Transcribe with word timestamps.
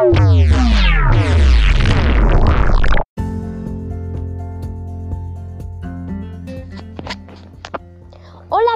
Hola, 0.00 0.14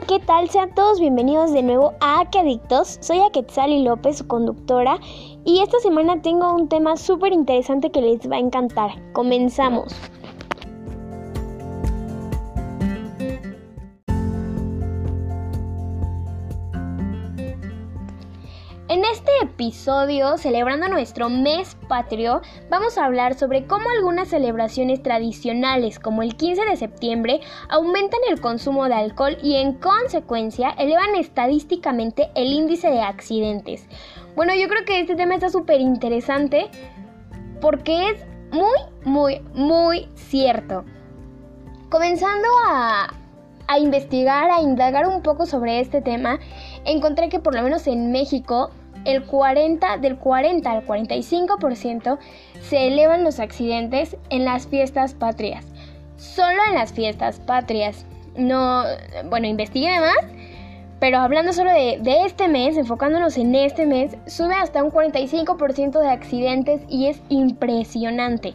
¿qué 0.06 0.20
tal? 0.20 0.50
Sean 0.50 0.74
todos 0.74 1.00
bienvenidos 1.00 1.54
de 1.54 1.62
nuevo 1.62 1.94
a 2.02 2.28
Que 2.30 2.40
Adictos. 2.40 2.98
Soy 3.00 3.20
Aquetzali 3.20 3.82
López, 3.82 4.18
su 4.18 4.26
conductora, 4.26 4.98
y 5.46 5.62
esta 5.62 5.78
semana 5.80 6.20
tengo 6.20 6.52
un 6.52 6.68
tema 6.68 6.98
súper 6.98 7.32
interesante 7.32 7.90
que 7.90 8.02
les 8.02 8.30
va 8.30 8.36
a 8.36 8.40
encantar. 8.40 8.90
Comenzamos. 9.14 9.94
En 18.94 19.04
este 19.04 19.32
episodio, 19.42 20.38
celebrando 20.38 20.86
nuestro 20.86 21.28
mes 21.28 21.76
patrio, 21.88 22.42
vamos 22.70 22.96
a 22.96 23.04
hablar 23.04 23.34
sobre 23.34 23.66
cómo 23.66 23.90
algunas 23.90 24.28
celebraciones 24.28 25.02
tradicionales, 25.02 25.98
como 25.98 26.22
el 26.22 26.36
15 26.36 26.64
de 26.64 26.76
septiembre, 26.76 27.40
aumentan 27.68 28.20
el 28.30 28.40
consumo 28.40 28.84
de 28.84 28.94
alcohol 28.94 29.36
y 29.42 29.56
en 29.56 29.72
consecuencia 29.72 30.70
elevan 30.78 31.16
estadísticamente 31.16 32.30
el 32.36 32.52
índice 32.52 32.88
de 32.88 33.00
accidentes. 33.00 33.88
Bueno, 34.36 34.54
yo 34.54 34.68
creo 34.68 34.84
que 34.84 35.00
este 35.00 35.16
tema 35.16 35.34
está 35.34 35.50
súper 35.50 35.80
interesante 35.80 36.70
porque 37.60 38.10
es 38.10 38.24
muy, 38.52 38.78
muy, 39.04 39.40
muy 39.54 40.08
cierto. 40.14 40.84
Comenzando 41.88 42.46
a, 42.68 43.12
a 43.66 43.78
investigar, 43.80 44.52
a 44.52 44.60
indagar 44.62 45.08
un 45.08 45.20
poco 45.20 45.46
sobre 45.46 45.80
este 45.80 46.00
tema, 46.00 46.38
encontré 46.84 47.28
que 47.28 47.40
por 47.40 47.56
lo 47.56 47.62
menos 47.62 47.88
en 47.88 48.12
México 48.12 48.70
el 49.04 49.24
40, 49.24 49.98
del 49.98 50.16
40 50.16 50.70
al 50.70 50.86
45% 50.86 52.18
se 52.62 52.86
elevan 52.86 53.24
los 53.24 53.40
accidentes 53.40 54.16
en 54.30 54.44
las 54.44 54.66
fiestas 54.66 55.14
patrias. 55.14 55.64
Solo 56.16 56.58
en 56.68 56.74
las 56.74 56.92
fiestas 56.92 57.40
patrias. 57.40 58.06
No, 58.36 58.82
bueno, 59.28 59.46
investigué 59.46 60.00
más, 60.00 60.18
pero 60.98 61.18
hablando 61.18 61.52
solo 61.52 61.70
de, 61.70 61.98
de 62.00 62.24
este 62.24 62.48
mes, 62.48 62.76
enfocándonos 62.76 63.36
en 63.36 63.54
este 63.54 63.86
mes, 63.86 64.16
sube 64.26 64.54
hasta 64.54 64.82
un 64.82 64.90
45% 64.90 66.00
de 66.00 66.08
accidentes 66.08 66.80
y 66.88 67.06
es 67.06 67.20
impresionante. 67.28 68.54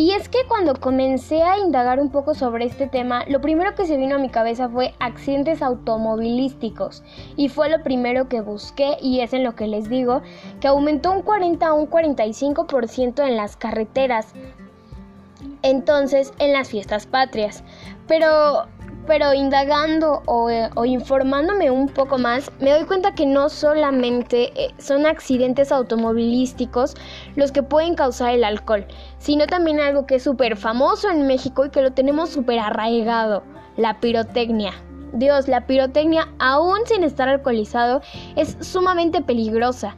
Y 0.00 0.12
es 0.12 0.30
que 0.30 0.46
cuando 0.48 0.76
comencé 0.76 1.42
a 1.42 1.58
indagar 1.58 2.00
un 2.00 2.08
poco 2.08 2.34
sobre 2.34 2.64
este 2.64 2.86
tema, 2.86 3.26
lo 3.26 3.42
primero 3.42 3.74
que 3.74 3.84
se 3.84 3.98
vino 3.98 4.14
a 4.14 4.18
mi 4.18 4.30
cabeza 4.30 4.66
fue 4.66 4.94
accidentes 4.98 5.60
automovilísticos. 5.60 7.02
Y 7.36 7.50
fue 7.50 7.68
lo 7.68 7.82
primero 7.82 8.26
que 8.26 8.40
busqué 8.40 8.96
y 9.02 9.20
es 9.20 9.34
en 9.34 9.44
lo 9.44 9.54
que 9.54 9.66
les 9.66 9.90
digo, 9.90 10.22
que 10.58 10.68
aumentó 10.68 11.12
un 11.12 11.20
40 11.20 11.66
a 11.66 11.74
un 11.74 11.86
45% 11.86 13.28
en 13.28 13.36
las 13.36 13.58
carreteras. 13.58 14.32
Entonces, 15.60 16.32
en 16.38 16.54
las 16.54 16.70
fiestas 16.70 17.04
patrias. 17.04 17.62
Pero 18.08 18.68
pero 19.06 19.34
indagando 19.34 20.22
o, 20.26 20.84
informándome 20.84 21.70
un 21.70 21.88
poco 21.88 22.18
más, 22.18 22.50
me 22.60 22.70
doy 22.70 22.84
cuenta 22.84 23.14
que 23.14 23.26
no 23.26 23.48
solamente 23.48 24.52
eh, 24.54 24.74
son 24.78 25.06
accidentes 25.06 25.72
automovilísticos 25.72 26.94
los 27.36 27.52
que 27.52 27.62
pueden 27.62 27.94
causar 27.94 28.34
el 28.34 28.44
alcohol, 28.44 28.86
sino 29.18 29.46
también 29.46 29.80
algo 29.80 30.06
que 30.06 30.16
es 30.16 30.22
súper 30.22 30.56
famoso 30.56 31.10
en 31.10 31.26
México 31.26 31.64
y 31.64 31.70
que 31.70 31.82
lo 31.82 31.92
tenemos 31.92 32.30
súper 32.30 32.58
arraigado, 32.58 33.42
la 33.76 34.00
pirotecnia. 34.00 34.72
Dios, 35.12 35.48
la 35.48 35.66
pirotecnia, 35.66 36.28
aún 36.38 36.78
sin 36.86 37.02
estar 37.02 37.28
alcoholizado, 37.28 38.02
es 38.36 38.56
sumamente 38.60 39.22
peligrosa. 39.22 39.96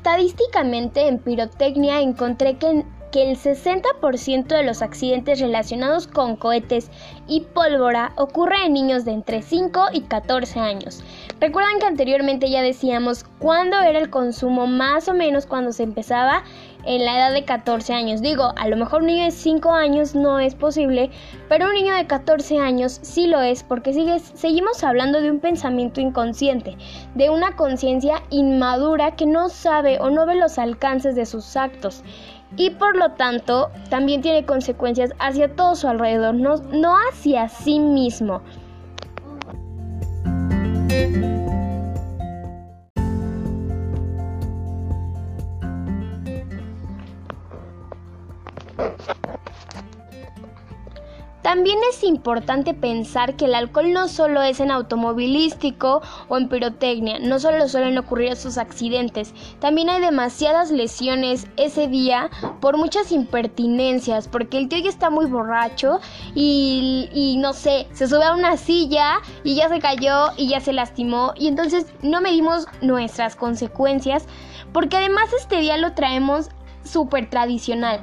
Estadísticamente 0.00 1.08
en 1.08 1.18
pirotecnia 1.18 2.00
encontré 2.00 2.56
que, 2.56 2.70
el 2.70 3.36
60% 3.36 4.46
de 4.46 4.62
los 4.62 4.80
accidentes 4.80 5.40
relacionados 5.40 6.06
con 6.06 6.36
cohetes 6.36 6.90
y 7.28 7.42
pólvora 7.42 8.14
ocurre 8.16 8.64
en 8.64 8.72
niños 8.72 9.04
de 9.04 9.12
entre 9.12 9.42
5 9.42 9.88
y 9.92 10.00
14 10.00 10.58
años. 10.58 11.04
Recuerdan 11.38 11.80
que 11.80 11.86
anteriormente 11.86 12.48
ya 12.48 12.62
decíamos 12.62 13.24
cuándo 13.38 13.78
era 13.78 13.98
el 13.98 14.08
consumo 14.08 14.66
más 14.66 15.06
o 15.08 15.12
menos 15.12 15.44
cuando 15.44 15.70
se 15.70 15.82
empezaba 15.82 16.44
en 16.84 17.04
la 17.04 17.16
edad 17.16 17.32
de 17.32 17.44
14 17.44 17.92
años. 17.92 18.22
Digo, 18.22 18.52
a 18.56 18.68
lo 18.68 18.76
mejor 18.76 19.00
un 19.00 19.08
niño 19.08 19.24
de 19.24 19.30
5 19.30 19.72
años 19.72 20.14
no 20.14 20.38
es 20.38 20.54
posible, 20.54 21.10
pero 21.48 21.66
un 21.66 21.74
niño 21.74 21.94
de 21.94 22.06
14 22.06 22.58
años 22.58 22.98
sí 23.02 23.26
lo 23.26 23.40
es 23.40 23.62
porque 23.62 23.92
seguimos 24.34 24.84
hablando 24.84 25.20
de 25.20 25.30
un 25.30 25.40
pensamiento 25.40 26.00
inconsciente, 26.00 26.76
de 27.14 27.30
una 27.30 27.56
conciencia 27.56 28.22
inmadura 28.30 29.16
que 29.16 29.26
no 29.26 29.48
sabe 29.48 29.98
o 30.00 30.10
no 30.10 30.26
ve 30.26 30.34
los 30.34 30.58
alcances 30.58 31.14
de 31.14 31.26
sus 31.26 31.56
actos 31.56 32.02
y 32.56 32.70
por 32.70 32.96
lo 32.96 33.12
tanto 33.12 33.70
también 33.88 34.22
tiene 34.22 34.44
consecuencias 34.44 35.12
hacia 35.18 35.54
todo 35.54 35.74
su 35.74 35.88
alrededor, 35.88 36.34
no, 36.34 36.56
no 36.72 36.96
hacia 37.10 37.48
sí 37.48 37.78
mismo. 37.78 38.42
También 51.50 51.80
es 51.90 52.04
importante 52.04 52.74
pensar 52.74 53.34
que 53.34 53.46
el 53.46 53.56
alcohol 53.56 53.92
no 53.92 54.06
solo 54.06 54.40
es 54.40 54.60
en 54.60 54.70
automovilístico 54.70 56.00
o 56.28 56.36
en 56.36 56.48
pirotecnia, 56.48 57.18
no 57.18 57.40
solo 57.40 57.68
suelen 57.68 57.98
ocurrir 57.98 58.30
esos 58.30 58.56
accidentes, 58.56 59.34
también 59.58 59.88
hay 59.88 60.00
demasiadas 60.00 60.70
lesiones 60.70 61.48
ese 61.56 61.88
día 61.88 62.30
por 62.60 62.76
muchas 62.76 63.10
impertinencias, 63.10 64.28
porque 64.28 64.58
el 64.58 64.68
tío 64.68 64.78
ya 64.78 64.90
está 64.90 65.10
muy 65.10 65.26
borracho 65.26 65.98
y, 66.36 67.36
no 67.40 67.52
sé, 67.52 67.88
se 67.94 68.06
sube 68.06 68.26
a 68.26 68.34
una 68.36 68.56
silla 68.56 69.18
y 69.42 69.56
ya 69.56 69.68
se 69.68 69.80
cayó 69.80 70.26
y 70.36 70.50
ya 70.50 70.60
se 70.60 70.72
lastimó 70.72 71.32
y 71.36 71.48
entonces 71.48 71.84
no 72.00 72.20
medimos 72.20 72.68
nuestras 72.80 73.34
consecuencias, 73.34 74.24
porque 74.72 74.98
además 74.98 75.24
este 75.36 75.56
día 75.56 75.78
lo 75.78 75.94
traemos 75.94 76.48
súper 76.84 77.28
tradicional 77.28 78.00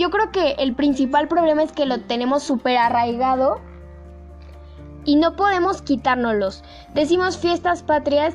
yo 0.00 0.08
creo 0.08 0.32
que 0.32 0.52
el 0.52 0.74
principal 0.74 1.28
problema 1.28 1.62
es 1.62 1.72
que 1.72 1.84
lo 1.84 2.00
tenemos 2.00 2.42
súper 2.42 2.78
arraigado 2.78 3.60
y 5.04 5.16
no 5.16 5.36
podemos 5.36 5.82
quitárnoslos. 5.82 6.64
Decimos 6.94 7.36
fiestas 7.36 7.82
patrias, 7.82 8.34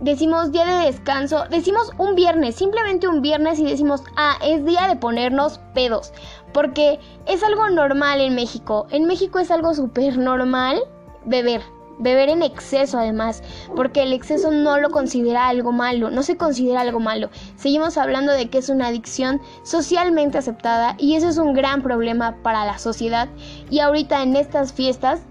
decimos 0.00 0.50
día 0.50 0.66
de 0.66 0.86
descanso, 0.86 1.44
decimos 1.48 1.92
un 1.96 2.16
viernes, 2.16 2.56
simplemente 2.56 3.06
un 3.06 3.22
viernes 3.22 3.60
y 3.60 3.64
decimos, 3.66 4.02
ah, 4.16 4.36
es 4.42 4.64
día 4.64 4.88
de 4.88 4.96
ponernos 4.96 5.60
pedos. 5.74 6.12
Porque 6.52 6.98
es 7.26 7.44
algo 7.44 7.70
normal 7.70 8.20
en 8.20 8.34
México. 8.34 8.88
En 8.90 9.04
México 9.04 9.38
es 9.38 9.52
algo 9.52 9.74
súper 9.74 10.18
normal 10.18 10.80
beber. 11.24 11.62
Beber 11.98 12.28
en 12.28 12.42
exceso 12.42 12.98
además, 12.98 13.42
porque 13.74 14.02
el 14.02 14.12
exceso 14.12 14.50
no 14.50 14.78
lo 14.78 14.90
considera 14.90 15.48
algo 15.48 15.72
malo, 15.72 16.10
no 16.10 16.22
se 16.22 16.36
considera 16.36 16.82
algo 16.82 17.00
malo. 17.00 17.30
Seguimos 17.56 17.96
hablando 17.96 18.32
de 18.32 18.50
que 18.50 18.58
es 18.58 18.68
una 18.68 18.88
adicción 18.88 19.40
socialmente 19.62 20.38
aceptada 20.38 20.94
y 20.98 21.14
eso 21.14 21.28
es 21.28 21.38
un 21.38 21.54
gran 21.54 21.82
problema 21.82 22.36
para 22.42 22.64
la 22.64 22.78
sociedad. 22.78 23.28
Y 23.70 23.80
ahorita 23.80 24.22
en 24.22 24.36
estas 24.36 24.72
fiestas 24.72 25.22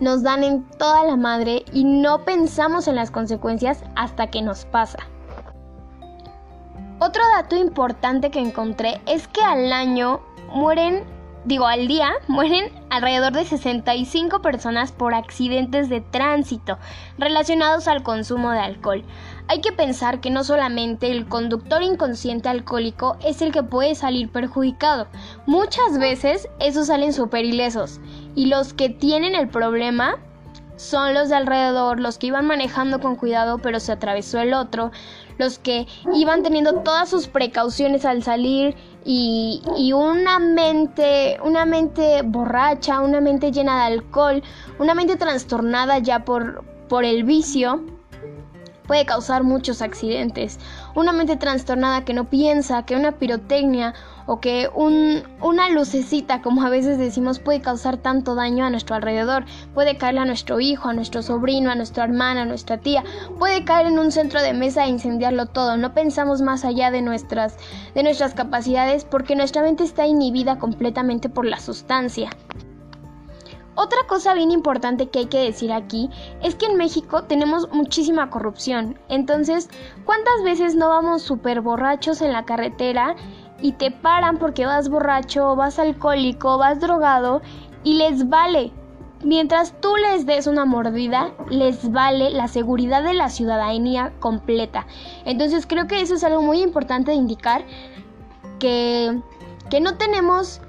nos 0.00 0.22
dan 0.22 0.44
en 0.44 0.64
toda 0.78 1.04
la 1.04 1.16
madre 1.16 1.64
y 1.72 1.84
no 1.84 2.24
pensamos 2.24 2.88
en 2.88 2.96
las 2.96 3.10
consecuencias 3.10 3.82
hasta 3.94 4.28
que 4.28 4.42
nos 4.42 4.64
pasa. 4.66 4.98
Otro 6.98 7.22
dato 7.36 7.56
importante 7.56 8.30
que 8.30 8.40
encontré 8.40 9.00
es 9.06 9.28
que 9.28 9.42
al 9.42 9.72
año 9.72 10.20
mueren 10.54 11.04
digo, 11.46 11.66
al 11.66 11.86
día 11.86 12.10
mueren 12.26 12.72
alrededor 12.90 13.32
de 13.32 13.44
65 13.44 14.42
personas 14.42 14.90
por 14.90 15.14
accidentes 15.14 15.88
de 15.88 16.00
tránsito 16.00 16.76
relacionados 17.18 17.86
al 17.86 18.02
consumo 18.02 18.50
de 18.50 18.58
alcohol. 18.58 19.04
Hay 19.48 19.60
que 19.60 19.70
pensar 19.70 20.20
que 20.20 20.30
no 20.30 20.42
solamente 20.42 21.10
el 21.12 21.28
conductor 21.28 21.82
inconsciente 21.82 22.48
alcohólico 22.48 23.16
es 23.24 23.42
el 23.42 23.52
que 23.52 23.62
puede 23.62 23.94
salir 23.94 24.28
perjudicado, 24.28 25.06
muchas 25.46 25.98
veces 25.98 26.48
esos 26.58 26.88
salen 26.88 27.12
super 27.12 27.44
ilesos 27.44 28.00
y 28.34 28.46
los 28.46 28.74
que 28.74 28.88
tienen 28.88 29.36
el 29.36 29.48
problema 29.48 30.16
son 30.74 31.14
los 31.14 31.28
de 31.28 31.36
alrededor, 31.36 32.00
los 32.00 32.18
que 32.18 32.26
iban 32.26 32.46
manejando 32.46 33.00
con 33.00 33.14
cuidado 33.14 33.58
pero 33.58 33.78
se 33.78 33.92
atravesó 33.92 34.40
el 34.40 34.52
otro, 34.52 34.90
los 35.38 35.58
que 35.58 35.86
iban 36.14 36.42
teniendo 36.42 36.80
todas 36.80 37.08
sus 37.08 37.28
precauciones 37.28 38.04
al 38.04 38.22
salir 38.22 38.74
y, 39.04 39.62
una 39.94 40.38
mente, 40.38 41.38
una 41.44 41.64
mente 41.64 42.22
borracha, 42.22 43.00
una 43.00 43.20
mente 43.20 43.52
llena 43.52 43.78
de 43.78 43.94
alcohol, 43.94 44.42
una 44.78 44.94
mente 44.94 45.16
trastornada 45.16 45.98
ya 45.98 46.24
por, 46.24 46.64
por 46.88 47.04
el 47.04 47.24
vicio, 47.24 47.84
puede 48.86 49.06
causar 49.06 49.42
muchos 49.42 49.82
accidentes. 49.82 50.58
Una 50.94 51.12
mente 51.12 51.36
trastornada 51.36 52.04
que 52.04 52.14
no 52.14 52.24
piensa 52.28 52.84
que 52.84 52.96
una 52.96 53.12
pirotecnia 53.12 53.94
o 54.26 54.40
que 54.40 54.68
una 54.74 55.70
lucecita, 55.70 56.42
como 56.42 56.62
a 56.62 56.68
veces 56.68 56.98
decimos, 56.98 57.38
puede 57.38 57.60
causar 57.60 57.96
tanto 57.96 58.34
daño 58.34 58.64
a 58.64 58.70
nuestro 58.70 58.96
alrededor. 58.96 59.44
Puede 59.72 59.96
caerle 59.96 60.20
a 60.20 60.24
nuestro 60.24 60.58
hijo, 60.60 60.88
a 60.88 60.94
nuestro 60.94 61.22
sobrino, 61.22 61.70
a 61.70 61.76
nuestra 61.76 62.04
hermana, 62.04 62.42
a 62.42 62.46
nuestra 62.46 62.78
tía. 62.78 63.04
Puede 63.38 63.64
caer 63.64 63.86
en 63.86 63.98
un 63.98 64.10
centro 64.10 64.42
de 64.42 64.52
mesa 64.52 64.84
e 64.84 64.88
incendiarlo 64.88 65.46
todo. 65.46 65.76
No 65.76 65.94
pensamos 65.94 66.42
más 66.42 66.64
allá 66.64 66.90
de 66.90 67.02
nuestras, 67.02 67.56
de 67.94 68.02
nuestras 68.02 68.34
capacidades 68.34 69.04
porque 69.04 69.36
nuestra 69.36 69.62
mente 69.62 69.84
está 69.84 70.06
inhibida 70.06 70.58
completamente 70.58 71.28
por 71.28 71.46
la 71.46 71.60
sustancia. 71.60 72.30
Otra 73.78 73.98
cosa 74.08 74.32
bien 74.32 74.50
importante 74.52 75.10
que 75.10 75.18
hay 75.18 75.26
que 75.26 75.38
decir 75.38 75.70
aquí 75.70 76.08
es 76.42 76.54
que 76.54 76.64
en 76.64 76.78
México 76.78 77.24
tenemos 77.24 77.70
muchísima 77.72 78.30
corrupción. 78.30 78.98
Entonces, 79.10 79.68
¿cuántas 80.06 80.42
veces 80.44 80.74
no 80.74 80.88
vamos 80.88 81.20
súper 81.20 81.60
borrachos 81.60 82.22
en 82.22 82.32
la 82.32 82.46
carretera 82.46 83.16
y 83.60 83.72
te 83.72 83.90
paran 83.90 84.38
porque 84.38 84.64
vas 84.64 84.88
borracho, 84.88 85.54
vas 85.56 85.78
alcohólico, 85.78 86.56
vas 86.56 86.80
drogado 86.80 87.42
y 87.84 87.94
les 87.94 88.30
vale? 88.30 88.72
Mientras 89.22 89.78
tú 89.78 89.94
les 89.96 90.24
des 90.24 90.46
una 90.46 90.64
mordida, 90.64 91.34
les 91.50 91.92
vale 91.92 92.30
la 92.30 92.48
seguridad 92.48 93.02
de 93.02 93.12
la 93.12 93.28
ciudadanía 93.28 94.14
completa. 94.20 94.86
Entonces 95.26 95.66
creo 95.66 95.86
que 95.86 96.00
eso 96.00 96.14
es 96.14 96.24
algo 96.24 96.40
muy 96.40 96.62
importante 96.62 97.10
de 97.10 97.18
indicar 97.18 97.66
que, 98.58 99.20
que 99.68 99.80
no 99.80 99.98
tenemos 99.98 100.62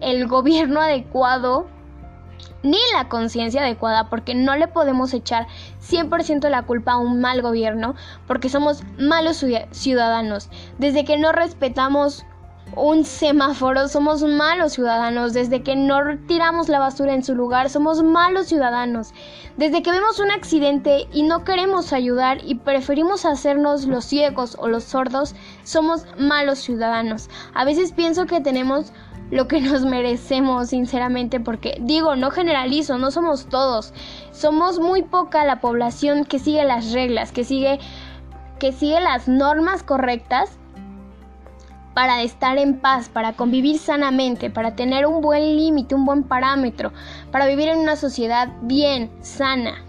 el 0.00 0.26
gobierno 0.26 0.80
adecuado 0.80 1.68
ni 2.62 2.78
la 2.94 3.08
conciencia 3.08 3.62
adecuada 3.62 4.08
porque 4.08 4.34
no 4.34 4.56
le 4.56 4.68
podemos 4.68 5.14
echar 5.14 5.46
100% 5.80 6.48
la 6.48 6.62
culpa 6.62 6.92
a 6.92 6.98
un 6.98 7.20
mal 7.20 7.42
gobierno 7.42 7.94
porque 8.26 8.48
somos 8.48 8.82
malos 8.98 9.44
ciudadanos. 9.70 10.50
Desde 10.78 11.04
que 11.04 11.18
no 11.18 11.32
respetamos 11.32 12.24
un 12.74 13.04
semáforo, 13.04 13.88
somos 13.88 14.22
malos 14.22 14.72
ciudadanos. 14.72 15.32
Desde 15.32 15.62
que 15.62 15.76
no 15.76 15.98
tiramos 16.26 16.68
la 16.68 16.78
basura 16.78 17.14
en 17.14 17.22
su 17.22 17.34
lugar, 17.34 17.70
somos 17.70 18.02
malos 18.02 18.48
ciudadanos. 18.48 19.12
Desde 19.56 19.82
que 19.82 19.92
vemos 19.92 20.18
un 20.18 20.30
accidente 20.30 21.06
y 21.12 21.22
no 21.22 21.44
queremos 21.44 21.92
ayudar 21.92 22.38
y 22.44 22.56
preferimos 22.56 23.24
hacernos 23.24 23.86
los 23.86 24.04
ciegos 24.04 24.56
o 24.58 24.68
los 24.68 24.84
sordos, 24.84 25.34
somos 25.62 26.04
malos 26.18 26.58
ciudadanos. 26.58 27.30
A 27.54 27.64
veces 27.64 27.92
pienso 27.92 28.26
que 28.26 28.40
tenemos 28.40 28.92
lo 29.30 29.48
que 29.48 29.60
nos 29.60 29.84
merecemos, 29.84 30.68
sinceramente, 30.68 31.40
porque 31.40 31.78
digo, 31.80 32.16
no 32.16 32.30
generalizo, 32.30 32.98
no 32.98 33.10
somos 33.10 33.46
todos. 33.46 33.92
Somos 34.32 34.78
muy 34.78 35.02
poca 35.02 35.44
la 35.44 35.60
población 35.60 36.24
que 36.24 36.38
sigue 36.38 36.64
las 36.64 36.92
reglas, 36.92 37.32
que 37.32 37.44
sigue 37.44 37.78
que 38.58 38.72
sigue 38.72 39.00
las 39.00 39.28
normas 39.28 39.82
correctas 39.82 40.58
para 41.94 42.22
estar 42.22 42.58
en 42.58 42.78
paz, 42.78 43.08
para 43.08 43.32
convivir 43.32 43.78
sanamente, 43.78 44.50
para 44.50 44.76
tener 44.76 45.06
un 45.06 45.20
buen 45.20 45.56
límite, 45.56 45.94
un 45.94 46.04
buen 46.04 46.24
parámetro, 46.24 46.92
para 47.30 47.46
vivir 47.46 47.68
en 47.68 47.78
una 47.78 47.96
sociedad 47.96 48.48
bien, 48.62 49.10
sana. 49.22 49.85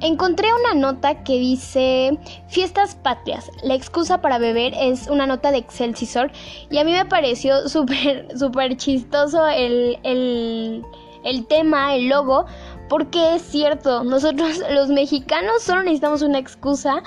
Encontré 0.00 0.48
una 0.52 0.74
nota 0.74 1.22
que 1.24 1.38
dice 1.38 2.18
Fiestas 2.48 2.94
Patrias. 2.96 3.50
La 3.62 3.74
excusa 3.74 4.20
para 4.20 4.38
beber 4.38 4.74
es 4.74 5.08
una 5.08 5.26
nota 5.26 5.50
de 5.50 5.58
Excelsior 5.58 6.30
y 6.70 6.78
a 6.78 6.84
mí 6.84 6.92
me 6.92 7.06
pareció 7.06 7.68
súper, 7.68 8.28
súper 8.38 8.76
chistoso 8.76 9.46
el, 9.46 9.98
el, 10.02 10.84
el 11.24 11.46
tema, 11.46 11.94
el 11.94 12.08
logo, 12.08 12.44
porque 12.88 13.36
es 13.36 13.42
cierto, 13.42 14.04
nosotros 14.04 14.60
los 14.70 14.88
mexicanos 14.88 15.62
solo 15.62 15.82
necesitamos 15.82 16.22
una 16.22 16.38
excusa 16.38 17.02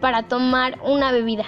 para 0.00 0.28
tomar 0.28 0.78
una 0.84 1.10
bebida. 1.10 1.44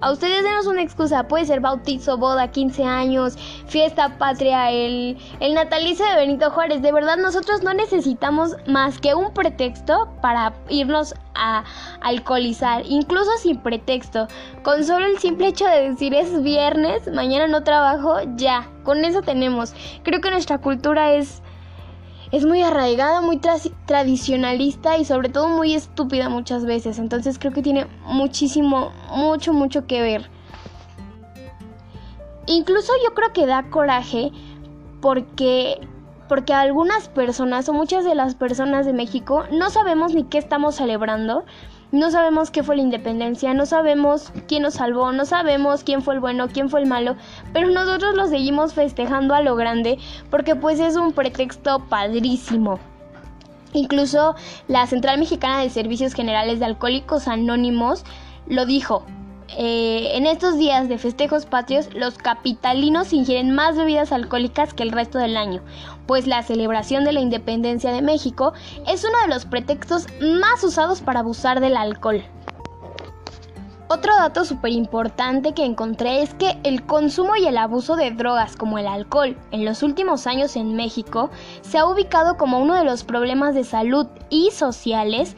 A 0.00 0.10
ustedes 0.10 0.44
denos 0.44 0.66
una 0.66 0.82
excusa, 0.82 1.28
puede 1.28 1.46
ser 1.46 1.60
bautizo, 1.60 2.18
boda, 2.18 2.50
15 2.50 2.84
años, 2.84 3.36
fiesta 3.66 4.18
patria, 4.18 4.70
el, 4.70 5.16
el 5.40 5.54
natalicio 5.54 6.04
de 6.04 6.16
Benito 6.16 6.50
Juárez. 6.50 6.82
De 6.82 6.92
verdad, 6.92 7.16
nosotros 7.16 7.62
no 7.62 7.72
necesitamos 7.72 8.56
más 8.66 8.98
que 9.00 9.14
un 9.14 9.32
pretexto 9.32 10.08
para 10.20 10.52
irnos 10.68 11.14
a 11.34 11.64
alcoholizar, 12.00 12.82
incluso 12.86 13.30
sin 13.38 13.58
pretexto. 13.58 14.28
Con 14.62 14.84
solo 14.84 15.06
el 15.06 15.18
simple 15.18 15.48
hecho 15.48 15.66
de 15.66 15.90
decir 15.90 16.14
es 16.14 16.42
viernes, 16.42 17.10
mañana 17.12 17.46
no 17.46 17.62
trabajo, 17.62 18.16
ya, 18.36 18.68
con 18.82 19.04
eso 19.04 19.22
tenemos. 19.22 19.74
Creo 20.02 20.20
que 20.20 20.30
nuestra 20.30 20.58
cultura 20.58 21.12
es 21.12 21.42
es 22.30 22.44
muy 22.44 22.62
arraigada, 22.62 23.20
muy 23.20 23.40
tradicionalista 23.86 24.98
y 24.98 25.04
sobre 25.04 25.28
todo 25.28 25.48
muy 25.48 25.74
estúpida 25.74 26.28
muchas 26.28 26.64
veces. 26.64 26.98
Entonces 26.98 27.38
creo 27.38 27.52
que 27.52 27.62
tiene 27.62 27.86
muchísimo, 28.06 28.92
mucho, 29.10 29.52
mucho 29.52 29.86
que 29.86 30.02
ver. 30.02 30.30
Incluso 32.46 32.92
yo 33.04 33.14
creo 33.14 33.32
que 33.32 33.46
da 33.46 33.70
coraje 33.70 34.30
porque 35.00 35.80
porque 36.28 36.54
algunas 36.54 37.08
personas 37.08 37.68
o 37.68 37.74
muchas 37.74 38.04
de 38.04 38.14
las 38.14 38.34
personas 38.34 38.86
de 38.86 38.92
México 38.92 39.44
no 39.50 39.68
sabemos 39.70 40.14
ni 40.14 40.24
qué 40.24 40.38
estamos 40.38 40.76
celebrando 40.76 41.44
no 41.94 42.10
sabemos 42.10 42.50
qué 42.50 42.64
fue 42.64 42.74
la 42.76 42.82
independencia, 42.82 43.54
no 43.54 43.66
sabemos 43.66 44.32
quién 44.48 44.64
nos 44.64 44.74
salvó, 44.74 45.12
no 45.12 45.24
sabemos 45.24 45.84
quién 45.84 46.02
fue 46.02 46.14
el 46.14 46.20
bueno, 46.20 46.48
quién 46.48 46.68
fue 46.68 46.80
el 46.80 46.86
malo, 46.86 47.14
pero 47.52 47.70
nosotros 47.70 48.16
lo 48.16 48.26
seguimos 48.26 48.74
festejando 48.74 49.32
a 49.32 49.42
lo 49.42 49.54
grande 49.54 49.98
porque 50.28 50.56
pues 50.56 50.80
es 50.80 50.96
un 50.96 51.12
pretexto 51.12 51.78
padrísimo. 51.88 52.80
Incluso 53.72 54.34
la 54.66 54.86
Central 54.88 55.18
Mexicana 55.18 55.60
de 55.60 55.70
Servicios 55.70 56.14
Generales 56.14 56.58
de 56.58 56.64
Alcohólicos 56.64 57.28
Anónimos 57.28 58.04
lo 58.48 58.66
dijo, 58.66 59.04
eh, 59.48 60.16
en 60.16 60.26
estos 60.26 60.58
días 60.58 60.88
de 60.88 60.98
festejos 60.98 61.46
patrios, 61.46 61.92
los 61.94 62.18
capitalinos 62.18 63.12
ingieren 63.12 63.54
más 63.54 63.76
bebidas 63.76 64.10
alcohólicas 64.10 64.74
que 64.74 64.82
el 64.82 64.90
resto 64.90 65.18
del 65.18 65.36
año, 65.36 65.62
pues 66.06 66.26
la 66.26 66.42
celebración 66.42 67.04
de 67.04 67.12
la 67.12 67.20
independencia 67.20 67.92
de 67.92 68.02
México 68.02 68.52
es 68.86 69.04
uno 69.04 69.20
de 69.20 69.28
los 69.28 69.44
pretextos 69.44 70.06
más 70.20 70.64
usados 70.64 71.02
para 71.02 71.20
abusar 71.20 71.60
del 71.60 71.76
alcohol. 71.76 72.24
Otro 73.88 74.16
dato 74.16 74.46
súper 74.46 74.72
importante 74.72 75.52
que 75.52 75.64
encontré 75.64 76.22
es 76.22 76.32
que 76.34 76.58
el 76.64 76.84
consumo 76.84 77.36
y 77.36 77.46
el 77.46 77.58
abuso 77.58 77.96
de 77.96 78.10
drogas 78.10 78.56
como 78.56 78.78
el 78.78 78.86
alcohol 78.86 79.36
en 79.50 79.66
los 79.66 79.82
últimos 79.82 80.26
años 80.26 80.56
en 80.56 80.74
México 80.74 81.30
se 81.60 81.78
ha 81.78 81.86
ubicado 81.86 82.38
como 82.38 82.60
uno 82.60 82.74
de 82.74 82.84
los 82.84 83.04
problemas 83.04 83.54
de 83.54 83.62
salud 83.62 84.06
y 84.30 84.50
sociales 84.52 85.36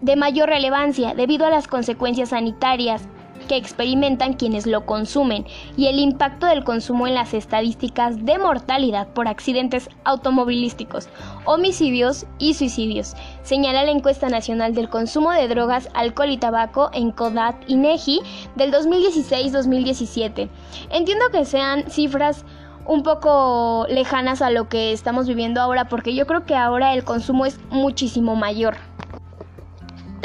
de 0.00 0.16
mayor 0.16 0.48
relevancia 0.48 1.14
debido 1.14 1.46
a 1.46 1.50
las 1.50 1.68
consecuencias 1.68 2.30
sanitarias, 2.30 3.02
que 3.46 3.56
experimentan 3.56 4.34
quienes 4.34 4.66
lo 4.66 4.86
consumen 4.86 5.46
y 5.76 5.86
el 5.86 5.98
impacto 5.98 6.46
del 6.46 6.64
consumo 6.64 7.06
en 7.06 7.14
las 7.14 7.34
estadísticas 7.34 8.24
de 8.24 8.38
mortalidad 8.38 9.08
por 9.08 9.28
accidentes 9.28 9.88
automovilísticos, 10.04 11.08
homicidios 11.44 12.26
y 12.38 12.54
suicidios, 12.54 13.14
señala 13.42 13.84
la 13.84 13.92
encuesta 13.92 14.28
nacional 14.28 14.74
del 14.74 14.88
consumo 14.88 15.32
de 15.32 15.48
drogas, 15.48 15.88
alcohol 15.94 16.30
y 16.30 16.38
tabaco 16.38 16.90
en 16.92 17.10
CODAT 17.10 17.56
y 17.66 17.76
NEGI 17.76 18.20
del 18.56 18.72
2016-2017. 18.72 20.48
Entiendo 20.90 21.24
que 21.32 21.44
sean 21.44 21.90
cifras 21.90 22.44
un 22.86 23.02
poco 23.02 23.86
lejanas 23.88 24.42
a 24.42 24.50
lo 24.50 24.68
que 24.68 24.92
estamos 24.92 25.26
viviendo 25.26 25.60
ahora 25.60 25.88
porque 25.88 26.14
yo 26.14 26.26
creo 26.26 26.44
que 26.44 26.54
ahora 26.54 26.94
el 26.94 27.04
consumo 27.04 27.46
es 27.46 27.58
muchísimo 27.70 28.36
mayor. 28.36 28.76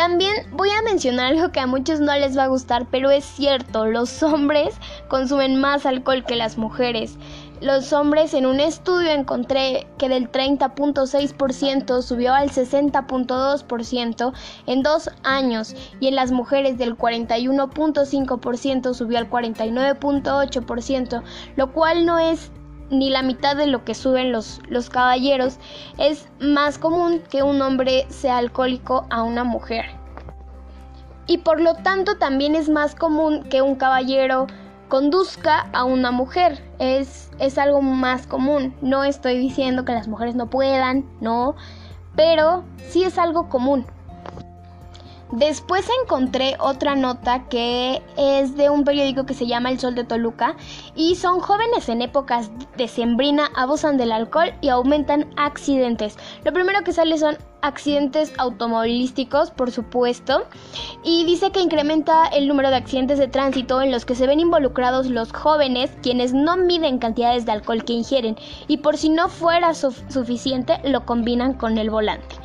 También 0.01 0.33
voy 0.53 0.71
a 0.71 0.81
mencionar 0.81 1.27
algo 1.27 1.51
que 1.51 1.59
a 1.59 1.67
muchos 1.67 1.99
no 1.99 2.15
les 2.15 2.35
va 2.35 2.45
a 2.45 2.47
gustar, 2.47 2.87
pero 2.89 3.11
es 3.11 3.23
cierto, 3.23 3.85
los 3.85 4.23
hombres 4.23 4.73
consumen 5.09 5.61
más 5.61 5.85
alcohol 5.85 6.25
que 6.25 6.35
las 6.35 6.57
mujeres. 6.57 7.19
Los 7.61 7.93
hombres 7.93 8.33
en 8.33 8.47
un 8.47 8.59
estudio 8.59 9.11
encontré 9.11 9.85
que 9.99 10.09
del 10.09 10.31
30.6% 10.31 12.01
subió 12.01 12.33
al 12.33 12.49
60.2% 12.49 14.33
en 14.65 14.81
dos 14.81 15.11
años 15.21 15.75
y 15.99 16.07
en 16.07 16.15
las 16.15 16.31
mujeres 16.31 16.79
del 16.79 16.97
41.5% 16.97 18.95
subió 18.95 19.19
al 19.19 19.29
49.8%, 19.29 21.21
lo 21.57 21.71
cual 21.73 22.07
no 22.07 22.17
es 22.17 22.49
ni 22.91 23.09
la 23.09 23.23
mitad 23.23 23.55
de 23.55 23.65
lo 23.65 23.83
que 23.83 23.95
suben 23.95 24.31
los, 24.31 24.61
los 24.69 24.89
caballeros, 24.89 25.57
es 25.97 26.27
más 26.39 26.77
común 26.77 27.23
que 27.29 27.41
un 27.41 27.61
hombre 27.61 28.05
sea 28.09 28.37
alcohólico 28.37 29.07
a 29.09 29.23
una 29.23 29.43
mujer. 29.43 29.85
Y 31.25 31.39
por 31.39 31.61
lo 31.61 31.75
tanto 31.75 32.17
también 32.17 32.55
es 32.55 32.69
más 32.69 32.93
común 32.93 33.43
que 33.43 33.61
un 33.61 33.75
caballero 33.75 34.47
conduzca 34.89 35.69
a 35.71 35.85
una 35.85 36.11
mujer. 36.11 36.61
Es, 36.77 37.31
es 37.39 37.57
algo 37.57 37.81
más 37.81 38.27
común. 38.27 38.75
No 38.81 39.05
estoy 39.05 39.37
diciendo 39.37 39.85
que 39.85 39.93
las 39.93 40.09
mujeres 40.09 40.35
no 40.35 40.49
puedan, 40.49 41.05
no, 41.21 41.55
pero 42.15 42.65
sí 42.89 43.03
es 43.03 43.17
algo 43.17 43.47
común. 43.47 43.85
Después 45.31 45.87
encontré 46.03 46.57
otra 46.59 46.95
nota 46.95 47.45
que 47.47 48.01
es 48.17 48.57
de 48.57 48.69
un 48.69 48.83
periódico 48.83 49.25
que 49.25 49.33
se 49.33 49.47
llama 49.47 49.71
El 49.71 49.79
Sol 49.79 49.95
de 49.95 50.03
Toluca 50.03 50.57
y 50.93 51.15
son 51.15 51.39
jóvenes 51.39 51.87
en 51.87 52.01
épocas 52.01 52.51
de 52.75 52.87
sembrina, 52.89 53.49
abusan 53.55 53.97
del 53.97 54.11
alcohol 54.11 54.53
y 54.59 54.67
aumentan 54.67 55.27
accidentes. 55.37 56.17
Lo 56.43 56.51
primero 56.51 56.83
que 56.83 56.91
sale 56.91 57.17
son 57.17 57.37
accidentes 57.61 58.33
automovilísticos, 58.37 59.51
por 59.51 59.71
supuesto, 59.71 60.45
y 61.03 61.25
dice 61.25 61.51
que 61.51 61.61
incrementa 61.61 62.25
el 62.27 62.47
número 62.47 62.69
de 62.69 62.77
accidentes 62.77 63.19
de 63.19 63.27
tránsito 63.27 63.81
en 63.81 63.91
los 63.91 64.05
que 64.05 64.15
se 64.15 64.27
ven 64.27 64.39
involucrados 64.39 65.07
los 65.07 65.31
jóvenes, 65.31 65.91
quienes 66.01 66.33
no 66.33 66.57
miden 66.57 66.99
cantidades 66.99 67.45
de 67.45 67.51
alcohol 67.51 67.83
que 67.83 67.93
ingieren 67.93 68.37
y 68.67 68.77
por 68.77 68.97
si 68.97 69.09
no 69.09 69.29
fuera 69.29 69.73
suficiente 69.73 70.79
lo 70.83 71.05
combinan 71.05 71.53
con 71.53 71.77
el 71.77 71.89
volante. 71.89 72.35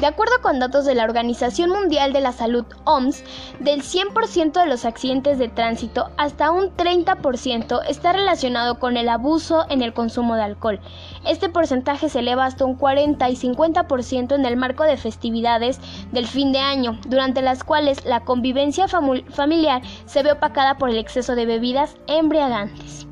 De 0.00 0.06
acuerdo 0.06 0.40
con 0.42 0.58
datos 0.58 0.84
de 0.84 0.94
la 0.94 1.04
Organización 1.04 1.70
Mundial 1.70 2.12
de 2.12 2.20
la 2.20 2.32
Salud 2.32 2.64
OMS, 2.84 3.22
del 3.60 3.82
100% 3.82 4.52
de 4.52 4.66
los 4.66 4.84
accidentes 4.84 5.38
de 5.38 5.48
tránsito, 5.48 6.10
hasta 6.16 6.50
un 6.50 6.74
30% 6.76 7.82
está 7.88 8.12
relacionado 8.12 8.78
con 8.80 8.96
el 8.96 9.08
abuso 9.08 9.64
en 9.68 9.82
el 9.82 9.92
consumo 9.92 10.34
de 10.34 10.42
alcohol. 10.42 10.80
Este 11.24 11.48
porcentaje 11.48 12.08
se 12.08 12.18
eleva 12.18 12.46
hasta 12.46 12.64
un 12.64 12.74
40 12.74 13.30
y 13.30 13.36
50% 13.36 14.34
en 14.34 14.46
el 14.46 14.56
marco 14.62 14.84
de 14.84 14.96
festividades 14.96 15.80
del 16.12 16.28
fin 16.28 16.52
de 16.52 16.60
año, 16.60 17.00
durante 17.08 17.42
las 17.42 17.64
cuales 17.64 18.04
la 18.04 18.20
convivencia 18.20 18.86
familiar 18.86 19.82
se 20.06 20.22
ve 20.22 20.30
opacada 20.30 20.78
por 20.78 20.88
el 20.88 20.98
exceso 20.98 21.34
de 21.34 21.46
bebidas 21.46 21.96
embriagantes. 22.06 23.08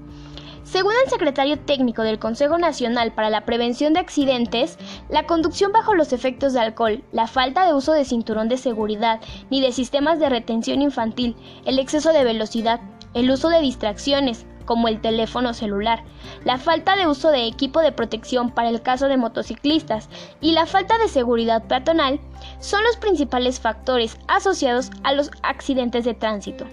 Según 0.63 0.93
el 1.05 1.11
secretario 1.11 1.59
técnico 1.59 2.03
del 2.03 2.21
Consejo 2.21 2.57
Nacional 2.57 3.11
para 3.13 3.31
la 3.31 3.45
Prevención 3.45 3.93
de 3.93 3.99
Accidentes, 3.99 4.79
la 5.09 5.27
conducción 5.27 5.73
bajo 5.73 5.97
los 5.97 6.13
efectos 6.13 6.53
de 6.53 6.61
alcohol, 6.61 7.03
la 7.11 7.27
falta 7.27 7.67
de 7.67 7.75
uso 7.75 7.93
de 7.93 8.05
cinturón 8.05 8.49
de 8.49 8.57
seguridad 8.57 9.19
ni 9.51 9.61
de 9.61 9.73
sistemas 9.73 10.21
de 10.21 10.29
retención 10.29 10.81
infantil, 10.83 11.35
el 11.65 11.81
exceso 11.81 12.13
de 12.13 12.23
velocidad, 12.23 12.81
el 13.15 13.29
uso 13.29 13.49
de 13.49 13.61
distracciones, 13.61 14.47
como 14.71 14.87
el 14.87 15.01
teléfono 15.01 15.53
celular, 15.53 16.05
la 16.45 16.57
falta 16.57 16.95
de 16.95 17.09
uso 17.09 17.33
de 17.33 17.45
equipo 17.49 17.81
de 17.81 17.91
protección 17.91 18.53
para 18.53 18.69
el 18.69 18.83
caso 18.83 19.09
de 19.09 19.17
motociclistas 19.17 20.09
y 20.41 20.53
la 20.53 20.65
falta 20.65 20.97
de 20.99 21.09
seguridad 21.09 21.65
peatonal 21.65 22.21
son 22.61 22.85
los 22.85 22.97
principales 22.97 23.59
factores 23.59 24.17
asociados 24.29 24.93
a 25.03 25.13
los 25.13 25.33
accidentes 25.43 26.05
de 26.05 26.15
tránsito. 26.15 26.67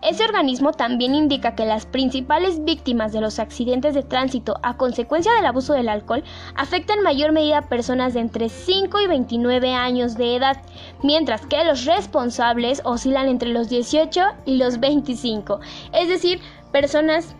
Ese 0.00 0.24
organismo 0.24 0.72
también 0.72 1.16
indica 1.16 1.56
que 1.56 1.66
las 1.66 1.84
principales 1.84 2.64
víctimas 2.64 3.12
de 3.12 3.20
los 3.20 3.40
accidentes 3.40 3.94
de 3.94 4.04
tránsito 4.04 4.54
a 4.62 4.76
consecuencia 4.76 5.32
del 5.32 5.44
abuso 5.44 5.74
del 5.74 5.88
alcohol 5.88 6.22
afectan 6.54 6.98
en 6.98 7.04
mayor 7.04 7.32
medida 7.32 7.58
a 7.58 7.68
personas 7.68 8.14
de 8.14 8.20
entre 8.20 8.48
5 8.48 9.00
y 9.00 9.06
29 9.08 9.74
años 9.74 10.16
de 10.16 10.36
edad, 10.36 10.62
mientras 11.02 11.44
que 11.46 11.64
los 11.64 11.84
responsables 11.84 12.80
oscilan 12.84 13.28
entre 13.28 13.48
los 13.48 13.68
18 13.68 14.22
y 14.44 14.56
los 14.56 14.78
25, 14.78 15.58
es 15.92 16.08
decir, 16.08 16.40
personas 16.68 17.34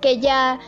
que 0.00 0.18
ya 0.18 0.58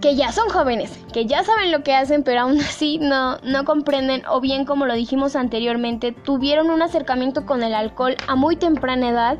que 0.00 0.16
ya 0.16 0.32
son 0.32 0.48
jóvenes, 0.48 0.98
que 1.12 1.26
ya 1.26 1.44
saben 1.44 1.70
lo 1.70 1.82
que 1.82 1.94
hacen, 1.94 2.22
pero 2.22 2.40
aún 2.40 2.58
así 2.60 2.98
no, 2.98 3.36
no 3.38 3.64
comprenden 3.64 4.22
o 4.28 4.40
bien 4.40 4.64
como 4.64 4.86
lo 4.86 4.94
dijimos 4.94 5.36
anteriormente, 5.36 6.12
tuvieron 6.12 6.70
un 6.70 6.82
acercamiento 6.82 7.44
con 7.44 7.62
el 7.62 7.74
alcohol 7.74 8.16
a 8.26 8.34
muy 8.34 8.56
temprana 8.56 9.10
edad 9.10 9.38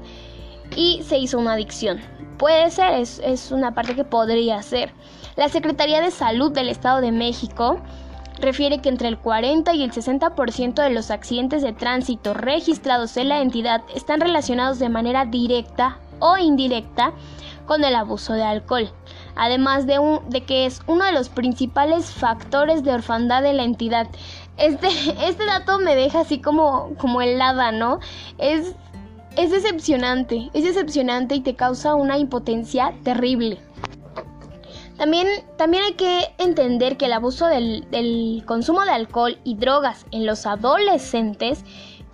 y 0.76 1.02
se 1.02 1.18
hizo 1.18 1.38
una 1.38 1.54
adicción. 1.54 2.00
Puede 2.38 2.70
ser, 2.70 2.94
es, 2.94 3.20
es 3.24 3.52
una 3.52 3.74
parte 3.74 3.94
que 3.94 4.04
podría 4.04 4.62
ser. 4.62 4.92
La 5.36 5.48
Secretaría 5.48 6.00
de 6.00 6.10
Salud 6.10 6.52
del 6.52 6.68
Estado 6.68 7.00
de 7.00 7.12
México 7.12 7.80
refiere 8.40 8.80
que 8.80 8.88
entre 8.88 9.08
el 9.08 9.18
40 9.18 9.74
y 9.74 9.82
el 9.82 9.92
60% 9.92 10.82
de 10.82 10.90
los 10.90 11.10
accidentes 11.10 11.62
de 11.62 11.72
tránsito 11.72 12.34
registrados 12.34 13.16
en 13.16 13.28
la 13.28 13.40
entidad 13.40 13.82
están 13.94 14.20
relacionados 14.20 14.78
de 14.78 14.88
manera 14.88 15.26
directa 15.26 15.98
o 16.20 16.38
indirecta 16.38 17.12
con 17.66 17.84
el 17.84 17.94
abuso 17.94 18.32
de 18.32 18.42
alcohol, 18.42 18.90
además 19.36 19.86
de, 19.86 19.98
un, 19.98 20.20
de 20.28 20.44
que 20.44 20.66
es 20.66 20.80
uno 20.86 21.04
de 21.04 21.12
los 21.12 21.28
principales 21.28 22.10
factores 22.10 22.84
de 22.84 22.92
orfandad 22.92 23.42
de 23.42 23.52
la 23.52 23.64
entidad. 23.64 24.08
Este, 24.56 24.88
este 25.26 25.44
dato 25.44 25.78
me 25.78 25.94
deja 25.94 26.20
así 26.20 26.40
como, 26.40 26.94
como 26.98 27.20
helada, 27.20 27.72
¿no? 27.72 28.00
Es 28.38 28.74
es 29.36 29.50
decepcionante, 29.50 30.50
es 30.54 30.64
decepcionante 30.64 31.34
y 31.34 31.40
te 31.40 31.54
causa 31.54 31.94
una 31.94 32.18
impotencia 32.18 32.92
terrible. 33.04 33.58
También, 34.96 35.28
también 35.56 35.84
hay 35.84 35.94
que 35.94 36.26
entender 36.38 36.96
que 36.96 37.06
el 37.06 37.14
abuso 37.14 37.46
del, 37.46 37.86
del, 37.90 38.42
consumo 38.44 38.82
de 38.82 38.90
alcohol 38.90 39.38
y 39.44 39.54
drogas 39.56 40.04
en 40.10 40.26
los 40.26 40.44
adolescentes 40.46 41.64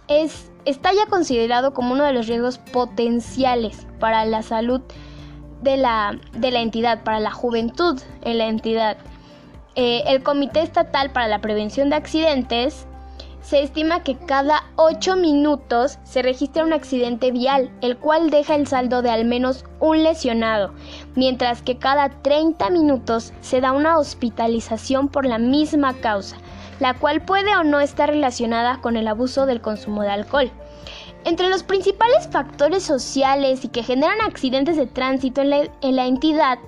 es, 0.07 0.46
está 0.67 0.93
ya 0.93 1.07
considerado 1.07 1.73
como 1.73 1.95
uno 1.95 2.05
de 2.05 2.13
los 2.13 2.27
riesgos 2.27 2.59
potenciales 2.59 3.87
para 3.99 4.25
la 4.27 4.43
salud 4.43 4.83
de 5.63 5.77
la, 5.77 6.19
de 6.33 6.51
la 6.51 6.61
entidad, 6.61 7.03
para 7.03 7.21
la 7.21 7.31
juventud 7.31 7.99
en 8.23 8.39
la 8.39 8.47
entidad. 8.47 8.99
Eh, 9.77 10.03
el 10.07 10.23
Comité 10.23 10.61
Estatal 10.61 11.11
para 11.13 11.29
la 11.29 11.41
Prevención 11.41 11.89
de 11.89 11.97
Accidentes 11.97 12.87
se 13.47 13.63
estima 13.63 14.03
que 14.03 14.17
cada 14.17 14.65
8 14.75 15.15
minutos 15.17 16.01
se 16.03 16.21
registra 16.21 16.65
un 16.65 16.73
accidente 16.73 17.31
vial, 17.31 17.71
el 17.81 17.97
cual 17.97 18.29
deja 18.31 18.57
el 18.57 18.67
saldo 18.67 19.03
de 19.03 19.11
al 19.11 19.25
menos 19.25 19.65
un 19.79 20.03
lesionado, 20.03 20.73
mientras 21.15 21.63
que 21.63 21.79
cada 21.79 22.09
30 22.09 22.71
minutos 22.71 23.33
se 23.41 23.61
da 23.61 23.71
una 23.71 23.99
hospitalización 23.99 25.09
por 25.09 25.27
la 25.27 25.39
misma 25.39 25.95
causa, 25.95 26.39
la 26.81 26.95
cual 26.95 27.23
puede 27.23 27.57
o 27.57 27.65
no 27.65 27.81
estar 27.81 28.09
relacionada 28.09 28.81
con 28.81 28.97
el 28.97 29.09
abuso 29.09 29.47
del 29.47 29.61
consumo 29.61 30.03
de 30.03 30.11
alcohol. 30.11 30.51
Entre 31.25 31.49
los 31.49 31.65
principales 31.65 32.29
factores 32.31 32.85
sociales 32.85 33.65
y 33.65 33.69
que 33.69 33.83
generan 33.83 34.21
accidentes 34.21 34.77
de 34.77 34.87
tránsito 34.87 35.41
en 35.41 35.51
la, 35.51 35.69
en 35.81 35.97
la 35.97 36.07
entidad, 36.07 36.59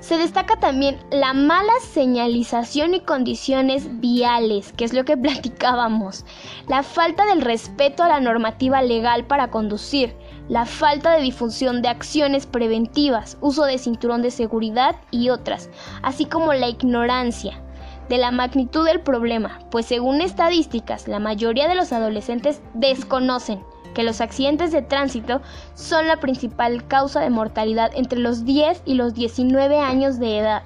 se 0.00 0.18
destaca 0.18 0.56
también 0.56 0.98
la 1.10 1.32
mala 1.32 1.72
señalización 1.80 2.92
y 2.92 3.00
condiciones 3.00 4.00
viales, 4.00 4.74
que 4.74 4.84
es 4.84 4.92
lo 4.92 5.06
que 5.06 5.16
platicábamos, 5.16 6.26
la 6.68 6.82
falta 6.82 7.24
del 7.24 7.40
respeto 7.40 8.02
a 8.02 8.08
la 8.08 8.20
normativa 8.20 8.82
legal 8.82 9.24
para 9.24 9.50
conducir, 9.50 10.14
la 10.50 10.66
falta 10.66 11.12
de 11.12 11.22
difusión 11.22 11.80
de 11.80 11.88
acciones 11.88 12.44
preventivas, 12.44 13.38
uso 13.40 13.64
de 13.64 13.78
cinturón 13.78 14.20
de 14.20 14.30
seguridad 14.30 14.96
y 15.10 15.30
otras, 15.30 15.70
así 16.02 16.26
como 16.26 16.52
la 16.52 16.68
ignorancia 16.68 17.63
de 18.08 18.18
la 18.18 18.30
magnitud 18.30 18.84
del 18.84 19.00
problema, 19.00 19.60
pues 19.70 19.86
según 19.86 20.20
estadísticas, 20.20 21.08
la 21.08 21.18
mayoría 21.18 21.68
de 21.68 21.74
los 21.74 21.92
adolescentes 21.92 22.60
desconocen 22.74 23.62
que 23.94 24.02
los 24.02 24.20
accidentes 24.20 24.72
de 24.72 24.82
tránsito 24.82 25.40
son 25.74 26.06
la 26.08 26.18
principal 26.18 26.86
causa 26.86 27.20
de 27.20 27.30
mortalidad 27.30 27.92
entre 27.94 28.18
los 28.18 28.44
10 28.44 28.82
y 28.84 28.94
los 28.94 29.14
19 29.14 29.78
años 29.78 30.18
de 30.18 30.38
edad. 30.38 30.62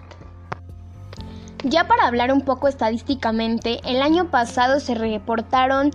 Ya 1.65 1.87
para 1.87 2.07
hablar 2.07 2.33
un 2.33 2.43
poco 2.43 2.69
estadísticamente, 2.69 3.81
el 3.85 4.01
año 4.01 4.31
pasado 4.31 4.81
se 4.81 4.95
reportaron 4.95 5.91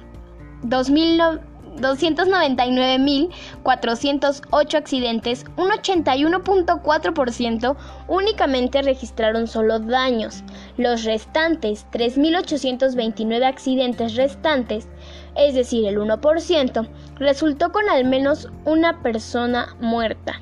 299.408 1.78 4.76
accidentes, 4.76 5.46
un 5.56 5.70
81.4% 5.70 7.76
únicamente 8.08 8.82
registraron 8.82 9.46
solo 9.48 9.80
daños. 9.80 10.44
Los 10.78 11.04
restantes, 11.04 11.86
3.829 11.92 13.46
accidentes 13.46 14.16
restantes, 14.16 14.88
es 15.36 15.54
decir, 15.56 15.88
el 15.88 15.98
1%, 15.98 16.90
resultó 17.16 17.72
con 17.72 17.90
al 17.90 18.06
menos 18.06 18.50
una 18.66 19.02
persona 19.02 19.76
muerta. 19.80 20.40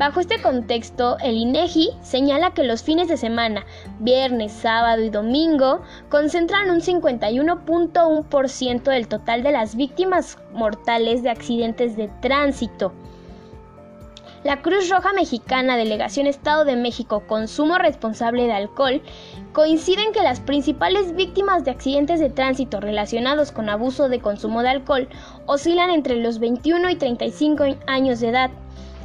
Bajo 0.00 0.20
este 0.20 0.40
contexto, 0.40 1.18
el 1.22 1.36
INEGI 1.36 1.90
señala 2.00 2.54
que 2.54 2.64
los 2.64 2.82
fines 2.82 3.08
de 3.08 3.18
semana, 3.18 3.66
viernes, 3.98 4.50
sábado 4.50 5.02
y 5.02 5.10
domingo, 5.10 5.82
concentran 6.08 6.70
un 6.70 6.80
51.1% 6.80 8.82
del 8.84 9.08
total 9.08 9.42
de 9.42 9.52
las 9.52 9.76
víctimas 9.76 10.38
mortales 10.54 11.22
de 11.22 11.28
accidentes 11.28 11.98
de 11.98 12.08
tránsito. 12.22 12.94
La 14.42 14.62
Cruz 14.62 14.88
Roja 14.88 15.12
Mexicana, 15.12 15.76
Delegación 15.76 16.26
Estado 16.26 16.64
de 16.64 16.76
México, 16.76 17.24
Consumo 17.26 17.76
Responsable 17.76 18.44
de 18.44 18.52
Alcohol, 18.52 19.02
coincide 19.52 20.02
en 20.02 20.12
que 20.12 20.22
las 20.22 20.40
principales 20.40 21.14
víctimas 21.14 21.66
de 21.66 21.72
accidentes 21.72 22.20
de 22.20 22.30
tránsito 22.30 22.80
relacionados 22.80 23.52
con 23.52 23.68
abuso 23.68 24.08
de 24.08 24.20
consumo 24.20 24.62
de 24.62 24.70
alcohol 24.70 25.10
oscilan 25.44 25.90
entre 25.90 26.16
los 26.16 26.38
21 26.38 26.88
y 26.88 26.96
35 26.96 27.64
años 27.86 28.20
de 28.20 28.30
edad 28.30 28.50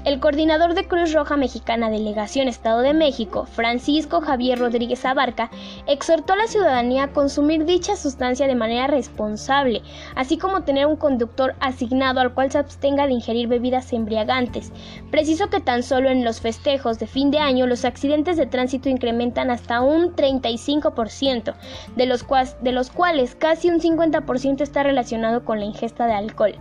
El 0.05 0.19
coordinador 0.19 0.75
de 0.75 0.87
Cruz 0.87 1.13
Roja 1.13 1.35
Mexicana 1.35 1.89
Delegación 1.89 2.47
Estado 2.47 2.81
de 2.81 2.93
México, 2.93 3.47
Francisco 3.47 4.21
Javier 4.21 4.59
Rodríguez 4.59 5.03
Abarca, 5.03 5.49
exhortó 5.87 6.33
a 6.33 6.35
la 6.35 6.45
ciudadanía 6.45 7.05
a 7.05 7.11
consumir 7.11 7.65
dicha 7.65 7.95
sustancia 7.95 8.45
de 8.45 8.53
manera 8.53 8.85
responsable, 8.85 9.81
así 10.15 10.37
como 10.37 10.61
tener 10.61 10.85
un 10.85 10.95
conductor 10.95 11.55
asignado 11.59 12.19
al 12.19 12.35
cual 12.35 12.51
se 12.51 12.59
abstenga 12.59 13.07
de 13.07 13.13
ingerir 13.13 13.47
bebidas 13.47 13.93
embriagantes. 13.93 14.71
Preciso 15.09 15.49
que 15.49 15.59
tan 15.59 15.81
solo 15.81 16.11
en 16.11 16.23
los 16.23 16.39
festejos 16.39 16.99
de 16.99 17.07
fin 17.07 17.31
de 17.31 17.39
año 17.39 17.65
los 17.65 17.83
accidentes 17.83 18.37
de 18.37 18.45
tránsito 18.45 18.89
incrementan 18.89 19.49
hasta 19.49 19.81
un 19.81 20.15
35%, 20.15 21.55
de 21.95 22.05
los, 22.05 22.27
de 22.61 22.71
los 22.73 22.91
cuales 22.91 23.33
casi 23.33 23.69
un 23.71 23.79
50% 23.79 24.61
está 24.61 24.83
relacionado 24.83 25.43
con 25.43 25.57
la 25.57 25.65
ingesta 25.65 26.05
de 26.05 26.13
alcohol. 26.13 26.55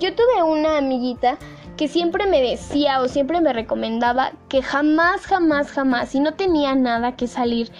Yo 0.00 0.14
tuve 0.14 0.42
una 0.42 0.78
amiguita 0.78 1.36
que 1.76 1.86
siempre 1.86 2.26
me 2.26 2.40
decía 2.40 3.02
o 3.02 3.08
siempre 3.08 3.38
me 3.42 3.52
recomendaba 3.52 4.32
que 4.48 4.62
jamás, 4.62 5.26
jamás, 5.26 5.70
jamás, 5.70 6.08
si 6.08 6.20
no 6.20 6.32
tenía 6.32 6.74
nada 6.74 7.16
que 7.16 7.26
salir 7.26 7.70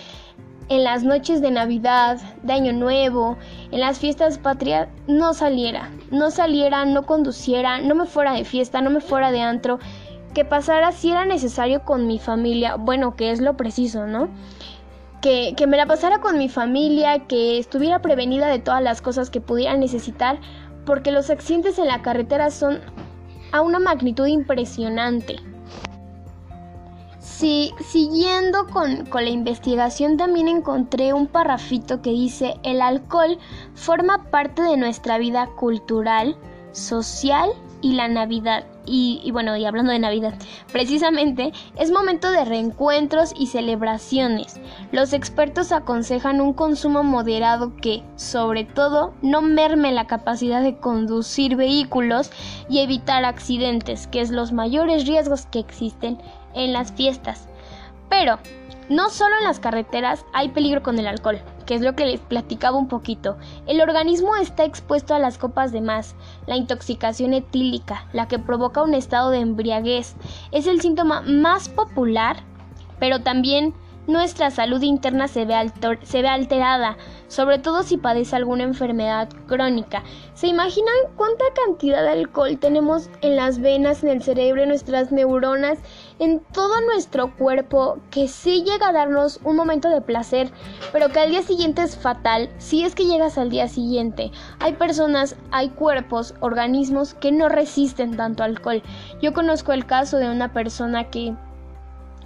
en 0.69 0.85
las 0.85 1.03
noches 1.03 1.41
de 1.41 1.51
Navidad, 1.51 2.21
de 2.43 2.53
Año 2.53 2.75
Nuevo, 2.75 3.39
en 3.71 3.81
las 3.81 3.99
fiestas 3.99 4.37
patrias, 4.37 4.89
no 5.07 5.33
saliera, 5.33 5.91
no 6.11 6.31
saliera, 6.31 6.85
no 6.85 7.07
conduciera, 7.07 7.81
no 7.81 7.95
me 7.95 8.05
fuera 8.05 8.35
de 8.35 8.45
fiesta, 8.45 8.83
no 8.83 8.91
me 8.91 9.01
fuera 9.01 9.33
de 9.33 9.41
antro, 9.41 9.79
que 10.35 10.45
pasara 10.45 10.93
si 10.93 11.11
era 11.13 11.25
necesario 11.25 11.85
con 11.85 12.07
mi 12.07 12.19
familia, 12.19 12.77
bueno, 12.77 13.17
que 13.17 13.31
es 13.31 13.41
lo 13.41 13.57
preciso, 13.57 14.07
¿no? 14.07 14.29
Que, 15.23 15.55
que 15.57 15.67
me 15.67 15.79
la 15.79 15.87
pasara 15.87 16.21
con 16.21 16.37
mi 16.37 16.51
familia, 16.51 17.21
que 17.21 17.59
estuviera 17.59 18.01
prevenida 18.01 18.49
de 18.49 18.59
todas 18.59 18.83
las 18.83 19.01
cosas 19.01 19.31
que 19.31 19.41
pudiera 19.41 19.75
necesitar, 19.79 20.39
porque 20.91 21.13
los 21.13 21.31
accidentes 21.31 21.79
en 21.79 21.87
la 21.87 22.03
carretera 22.03 22.51
son 22.51 22.81
a 23.53 23.61
una 23.61 23.79
magnitud 23.79 24.27
impresionante. 24.27 25.37
Sí, 27.21 27.71
siguiendo 27.93 28.67
con, 28.67 29.07
con, 29.07 29.23
la 29.23 29.31
investigación 29.31 30.17
también 30.17 30.49
encontré 30.49 31.13
un 31.13 31.29
parrafito 31.29 32.03
que 32.03 32.11
dice 32.11 32.57
el 32.65 32.83
alcohol 32.83 33.39
forma 33.75 34.33
parte 34.33 34.63
de 34.63 34.77
nuestra 34.77 35.19
vida 35.19 35.47
cultural, 35.55 36.37
social 36.73 37.51
y 37.83 37.93
la 37.93 38.09
Navidad. 38.09 38.67
Y, 38.87 39.31
bueno, 39.33 39.57
y 39.57 39.65
hablando 39.67 39.93
de 39.93 39.99
Navidad, 39.99 40.35
precisamente 40.73 41.53
es 41.77 41.91
momento 41.91 42.31
de 42.31 42.45
reencuentros 42.45 43.33
y 43.37 43.47
celebraciones. 43.47 44.61
Los 44.91 45.13
expertos 45.13 45.71
aconsejan 45.71 46.41
un 46.41 46.55
consumo 46.55 47.03
moderado 47.03 47.77
que, 47.77 48.03
sobre 48.17 48.65
todo, 48.65 49.15
no 49.23 49.43
merme 49.43 49.93
la 49.93 50.07
capacidad 50.07 50.63
de 50.63 50.79
conducir 50.79 51.57
vehículos 51.57 52.31
y 52.69 52.81
evitar 52.81 53.25
accidentes, 53.25 54.07
que 54.07 54.21
es 54.21 54.31
los 54.31 54.53
mayores 54.53 55.07
riesgos 55.07 55.47
que 55.47 55.61
existen 55.61 56.19
en 56.55 56.73
las 56.73 56.93
fiestas. 56.93 57.49
Pero, 58.09 58.39
no 58.89 59.09
solo 59.11 59.37
en 59.39 59.45
las 59.45 59.61
carreteras 59.61 60.25
hay 60.33 60.49
peligro 60.49 60.83
con 60.83 60.99
el 60.99 61.07
alcohol, 61.07 61.41
que 61.71 61.77
es 61.77 61.83
lo 61.83 61.95
que 61.95 62.05
les 62.05 62.19
platicaba 62.19 62.77
un 62.77 62.89
poquito. 62.89 63.37
El 63.69 63.81
organismo 63.81 64.35
está 64.35 64.65
expuesto 64.65 65.15
a 65.15 65.21
las 65.21 65.39
copas 65.39 65.71
de 65.71 65.81
más, 65.81 66.17
la 66.49 66.57
intoxicación 66.57 67.33
etílica, 67.33 68.09
la 68.13 68.27
que 68.27 68.41
provoca 68.41 68.83
un 68.83 68.93
estado 68.93 69.31
de 69.31 69.39
embriaguez. 69.39 70.17
Es 70.51 70.67
el 70.67 70.81
síntoma 70.81 71.21
más 71.21 71.69
popular, 71.69 72.39
pero 72.99 73.21
también 73.21 73.73
nuestra 74.09 74.51
salud 74.51 74.83
interna 74.83 75.29
se 75.29 75.45
ve, 75.45 75.71
se 76.03 76.23
ve, 76.23 76.29
alterada, 76.29 76.97
sobre 77.29 77.61
todo 77.61 77.85
si 77.85 77.99
padece 77.99 78.35
alguna 78.35 78.65
enfermedad 78.65 79.29
crónica. 79.47 80.03
¿Se 80.35 80.49
imaginan 80.49 80.97
cuánta 81.15 81.45
cantidad 81.55 82.03
de 82.03 82.11
alcohol 82.11 82.59
tenemos 82.59 83.11
en 83.21 83.37
las 83.37 83.61
venas, 83.61 84.03
en 84.03 84.09
el 84.09 84.25
cerebro, 84.25 84.63
en 84.63 84.71
nuestras 84.71 85.13
neuronas, 85.13 85.79
en 86.21 86.41
todo 86.53 86.81
nuestro 86.83 87.35
cuerpo, 87.37 87.99
que 88.11 88.29
sí 88.29 88.63
llega 88.63 88.91
a 88.91 88.93
darnos 88.93 89.41
un 89.43 89.57
momento 89.57 89.89
de 89.89 90.03
placer, 90.03 90.53
pero 90.93 91.09
que 91.09 91.19
al 91.19 91.31
día 91.31 91.43
siguiente 91.43 91.83
es 91.83 91.97
fatal 91.97 92.51
si 92.59 92.85
es 92.85 92.95
que 92.95 93.07
llegas 93.07 93.39
al 93.39 93.51
día 93.51 93.67
siguiente? 93.67 94.31
Hay 94.61 94.75
personas, 94.75 95.35
hay 95.51 95.71
cuerpos, 95.71 96.35
organismos 96.41 97.15
que 97.15 97.33
no 97.33 97.49
resisten 97.49 98.17
tanto 98.17 98.45
alcohol. 98.45 98.83
Yo 99.21 99.33
conozco 99.33 99.73
el 99.73 99.87
caso 99.87 100.19
de 100.19 100.31
una 100.31 100.53
persona 100.53 101.11
que 101.11 101.35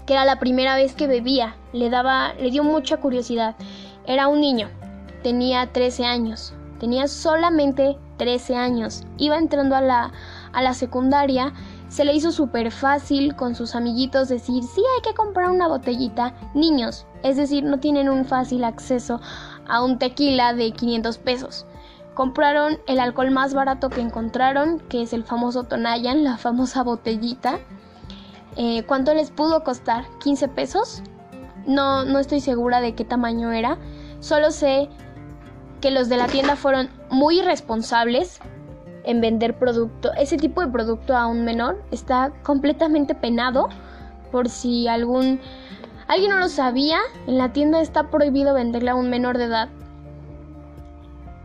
que 0.07 0.13
era 0.13 0.25
la 0.25 0.39
primera 0.39 0.77
vez 0.77 0.95
que 0.95 1.07
bebía. 1.07 1.57
Le 1.73 1.91
daba, 1.91 2.35
le 2.35 2.51
dio 2.51 2.65
mucha 2.65 2.99
curiosidad. 2.99 3.57
Era 4.07 4.29
un 4.29 4.41
niño, 4.41 4.69
tenía 5.23 5.73
13 5.73 6.05
años, 6.05 6.53
tenía 6.79 7.09
solamente 7.09 7.97
13 8.19 8.57
años. 8.57 9.05
Iba 9.17 9.39
entrando 9.39 9.77
a 9.77 9.81
la, 9.81 10.13
a 10.53 10.63
la 10.63 10.75
secundaria, 10.75 11.53
se 11.95 12.05
le 12.05 12.13
hizo 12.13 12.33
súper 12.33 12.73
fácil 12.73 13.37
con 13.37 13.55
sus 13.55 13.77
amiguitos 13.77 14.29
decir, 14.29 14.65
sí, 14.65 14.83
hay 14.97 15.03
que 15.03 15.15
comprar 15.15 15.49
una 15.49 15.69
botellita. 15.69 16.35
Niños, 16.53 17.07
es 17.23 17.37
decir, 17.37 17.63
no 17.63 17.79
tienen 17.79 18.09
un 18.09 18.25
fácil 18.25 18.65
acceso 18.65 19.21
a 19.69 19.81
un 19.81 20.01
tequila 20.01 20.55
de 20.55 20.73
500 20.73 21.19
pesos. 21.19 21.67
Compraron 22.15 22.81
el 22.89 22.99
alcohol 22.99 23.31
más 23.31 23.55
barato 23.55 23.91
que 23.91 24.01
encontraron, 24.01 24.81
que 24.89 25.03
es 25.03 25.13
el 25.13 25.23
famoso 25.23 25.63
Tonayan, 25.63 26.25
la 26.25 26.37
famosa 26.37 26.83
botellita 26.83 27.61
eh, 28.57 28.83
¿Cuánto 28.89 29.15
les 29.15 29.31
pudo 29.31 29.63
costar? 29.63 30.05
¿15 30.19 30.49
pesos? 30.49 31.01
No, 31.65 32.05
no 32.05 32.19
estoy 32.19 32.41
segura 32.41 32.81
de 32.81 32.97
qué 32.97 33.05
tamaño 33.05 33.53
era. 33.53 33.79
Solo 34.19 34.51
sé 34.51 34.89
que 35.81 35.93
los 35.93 36.09
de 36.09 36.17
la 36.17 36.27
tienda 36.27 36.57
fueron 36.57 36.89
muy 37.09 37.39
irresponsables 37.39 38.41
en 39.05 39.21
vender 39.21 39.59
producto. 39.59 40.13
Ese 40.15 40.37
tipo 40.37 40.61
de 40.61 40.69
producto 40.69 41.17
a 41.17 41.27
un 41.27 41.45
menor 41.45 41.83
está 41.91 42.33
completamente 42.43 43.15
penado. 43.15 43.69
Por 44.33 44.49
si 44.49 44.89
algún 44.89 45.41
alguien 46.09 46.31
no 46.31 46.39
lo 46.39 46.49
sabía, 46.49 46.99
en 47.27 47.39
la 47.39 47.53
tienda 47.53 47.81
está 47.81 48.11
prohibido 48.11 48.55
venderle 48.55 48.91
a 48.91 48.95
un 48.95 49.11
menor 49.11 49.39
de 49.39 49.45
edad. 49.45 49.69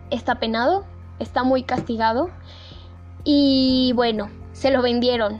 Está 0.09 0.35
penado, 0.35 0.85
está 1.19 1.43
muy 1.43 1.63
castigado. 1.63 2.29
Y 3.23 3.91
bueno, 3.95 4.29
se 4.53 4.71
lo 4.71 4.81
vendieron 4.81 5.39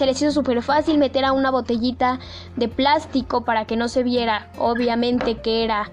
se 0.00 0.06
les 0.06 0.22
hizo 0.22 0.32
súper 0.32 0.62
fácil 0.62 0.96
meter 0.96 1.26
a 1.26 1.32
una 1.32 1.50
botellita 1.50 2.20
de 2.56 2.68
plástico 2.68 3.44
para 3.44 3.66
que 3.66 3.76
no 3.76 3.86
se 3.86 4.02
viera 4.02 4.50
obviamente 4.56 5.42
que 5.42 5.62
era 5.62 5.90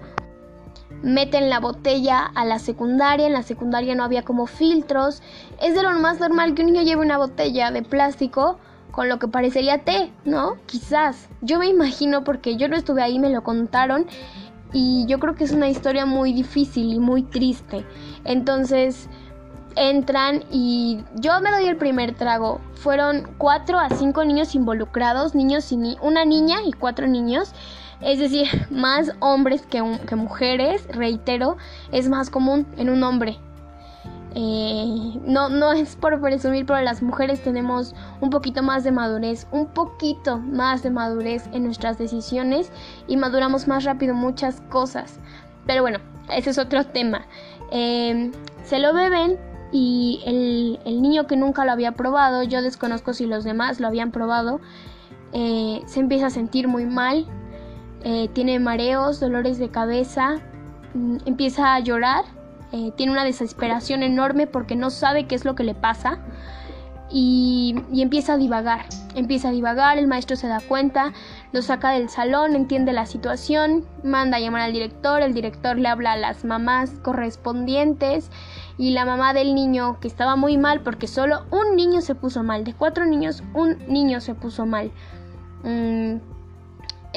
meten 1.02 1.50
la 1.50 1.60
botella 1.60 2.24
a 2.34 2.44
la 2.44 2.58
secundaria, 2.58 3.26
en 3.26 3.32
la 3.32 3.42
secundaria 3.42 3.94
no 3.94 4.04
había 4.04 4.24
como 4.24 4.46
filtros, 4.46 5.22
es 5.60 5.74
de 5.74 5.82
lo 5.82 5.92
más 5.98 6.20
normal 6.20 6.54
que 6.54 6.62
un 6.62 6.72
niño 6.72 6.82
lleve 6.82 7.02
una 7.02 7.18
botella 7.18 7.70
de 7.70 7.82
plástico 7.82 8.58
con 8.90 9.08
lo 9.08 9.18
que 9.18 9.28
parecería 9.28 9.84
té, 9.84 10.12
¿no? 10.24 10.56
Quizás, 10.66 11.28
yo 11.40 11.58
me 11.58 11.68
imagino 11.68 12.24
porque 12.24 12.56
yo 12.56 12.68
no 12.68 12.76
estuve 12.76 13.02
ahí, 13.02 13.18
me 13.18 13.30
lo 13.30 13.42
contaron 13.42 14.06
y 14.72 15.06
yo 15.06 15.18
creo 15.18 15.34
que 15.34 15.44
es 15.44 15.52
una 15.52 15.68
historia 15.68 16.04
muy 16.04 16.32
difícil 16.32 16.92
y 16.92 16.98
muy 16.98 17.22
triste. 17.22 17.84
Entonces, 18.24 19.08
entran 19.76 20.44
y 20.50 21.04
yo 21.14 21.40
me 21.40 21.50
doy 21.50 21.66
el 21.66 21.76
primer 21.76 22.14
trago. 22.14 22.60
Fueron 22.74 23.28
cuatro 23.38 23.78
a 23.78 23.88
cinco 23.90 24.24
niños 24.24 24.54
involucrados, 24.54 25.34
niños 25.34 25.70
y 25.72 25.96
una 26.02 26.24
niña 26.24 26.58
y 26.64 26.72
cuatro 26.72 27.06
niños. 27.06 27.52
Es 28.00 28.18
decir, 28.18 28.46
más 28.70 29.12
hombres 29.20 29.66
que, 29.66 29.82
mujeres, 29.82 30.86
reitero, 30.88 31.56
es 31.92 32.08
más 32.08 32.30
común 32.30 32.66
en 32.76 32.90
un 32.90 33.02
hombre. 33.02 33.38
Eh, 34.34 35.18
no, 35.24 35.48
no 35.48 35.72
es 35.72 35.96
por 35.96 36.20
presumir, 36.20 36.66
pero 36.66 36.80
las 36.82 37.02
mujeres 37.02 37.42
tenemos 37.42 37.94
un 38.20 38.30
poquito 38.30 38.62
más 38.62 38.84
de 38.84 38.92
madurez, 38.92 39.46
un 39.50 39.66
poquito 39.66 40.38
más 40.38 40.82
de 40.82 40.90
madurez 40.90 41.48
en 41.52 41.64
nuestras 41.64 41.98
decisiones 41.98 42.70
y 43.08 43.16
maduramos 43.16 43.66
más 43.66 43.84
rápido 43.84 44.14
muchas 44.14 44.60
cosas. 44.68 45.18
Pero 45.66 45.82
bueno, 45.82 45.98
ese 46.30 46.50
es 46.50 46.58
otro 46.58 46.84
tema. 46.84 47.26
Eh, 47.72 48.30
se 48.64 48.78
lo 48.78 48.92
beben 48.94 49.38
y 49.72 50.78
el, 50.84 51.02
niño 51.02 51.26
que 51.26 51.36
nunca 51.36 51.64
lo 51.64 51.72
había 51.72 51.92
probado, 51.92 52.42
yo 52.42 52.62
desconozco 52.62 53.12
si 53.12 53.26
los 53.26 53.44
demás 53.44 53.80
lo 53.80 53.86
habían 53.86 54.10
probado, 54.10 54.60
eh, 55.32 55.82
se 55.86 56.00
empieza 56.00 56.26
a 56.26 56.30
sentir 56.30 56.68
muy 56.68 56.86
mal, 56.86 57.26
eh, 58.04 58.28
tiene 58.32 58.58
mareos, 58.58 59.20
dolores 59.20 59.58
de 59.58 59.70
cabeza, 59.70 60.36
mm, 60.94 61.18
empieza 61.26 61.74
a 61.74 61.80
llorar, 61.80 62.24
eh, 62.72 62.92
tiene 62.96 63.12
una 63.12 63.24
desesperación 63.24 64.02
enorme 64.02 64.46
porque 64.46 64.76
no 64.76 64.90
sabe 64.90 65.26
qué 65.26 65.34
es 65.34 65.44
lo 65.44 65.54
que 65.54 65.64
le 65.64 65.74
pasa 65.74 66.18
y, 67.10 67.74
empieza 67.92 68.34
a 68.34 68.36
divagar, 68.36 68.86
empieza 69.14 69.48
a 69.48 69.52
divagar, 69.52 69.98
el 69.98 70.06
maestro 70.06 70.36
se 70.36 70.48
da 70.48 70.60
cuenta, 70.60 71.12
lo 71.52 71.62
saca 71.62 71.90
del 71.92 72.08
salón, 72.08 72.54
entiende 72.54 72.92
la 72.92 73.06
situación, 73.06 73.84
manda 74.04 74.36
a 74.36 74.40
llamar 74.40 74.62
al 74.62 74.72
director, 74.72 75.22
el 75.22 75.32
director 75.32 75.78
le 75.78 75.88
habla 75.88 76.12
a 76.12 76.16
las 76.16 76.44
mamás 76.44 76.90
correspondientes 77.02 78.30
y 78.76 78.90
la 78.90 79.04
mamá 79.04 79.32
del 79.32 79.54
niño 79.54 79.98
que 80.00 80.08
estaba 80.08 80.36
muy 80.36 80.58
mal 80.58 80.80
porque 80.82 81.06
solo 81.06 81.46
un 81.50 81.76
niño 81.76 82.00
se 82.02 82.14
puso 82.14 82.42
mal, 82.42 82.64
de 82.64 82.74
cuatro 82.74 83.06
niños 83.06 83.42
un 83.54 83.78
niño 83.88 84.20
se 84.20 84.34
puso 84.34 84.66
mal. 84.66 84.90
Mm, 85.64 86.16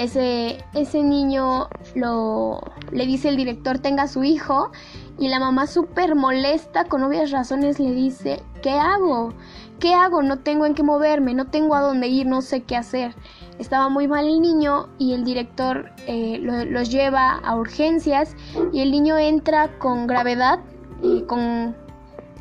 ese, 0.04 0.64
ese 0.74 1.04
niño 1.04 1.68
lo, 1.96 2.62
le 2.92 3.06
dice 3.06 3.30
el 3.30 3.38
director 3.38 3.80
tenga 3.80 4.04
a 4.04 4.08
su 4.08 4.24
hijo 4.24 4.72
y 5.18 5.28
la 5.30 5.40
mamá 5.40 5.68
súper 5.68 6.16
molesta 6.16 6.86
con 6.86 7.04
obvias 7.04 7.32
razones 7.32 7.80
le 7.80 7.92
dice 7.92 8.42
¿qué 8.62 8.72
hago? 8.72 9.34
¿qué 9.82 9.96
hago? 9.96 10.22
No 10.22 10.40
tengo 10.40 10.66
en 10.66 10.76
qué 10.76 10.84
moverme, 10.84 11.34
no 11.34 11.48
tengo 11.48 11.76
a 11.76 11.82
dónde 11.82 12.08
ir, 12.08 12.28
no 12.28 12.42
sé 12.42 12.62
qué 12.64 12.78
hacer. 12.78 13.14
Estaba 13.60 13.90
muy 13.90 14.08
mal 14.08 14.28
el 14.28 14.40
niño 14.40 14.88
y 14.98 15.14
el 15.14 15.26
director 15.26 15.92
eh, 16.08 16.38
los 16.40 16.90
lleva 16.90 17.40
a 17.40 17.56
urgencias 17.56 18.36
y 18.72 18.82
el 18.82 18.92
niño 18.92 19.18
entra 19.18 19.78
con 19.80 20.08
gravedad, 20.08 20.60
y 21.04 21.24
con, 21.24 21.76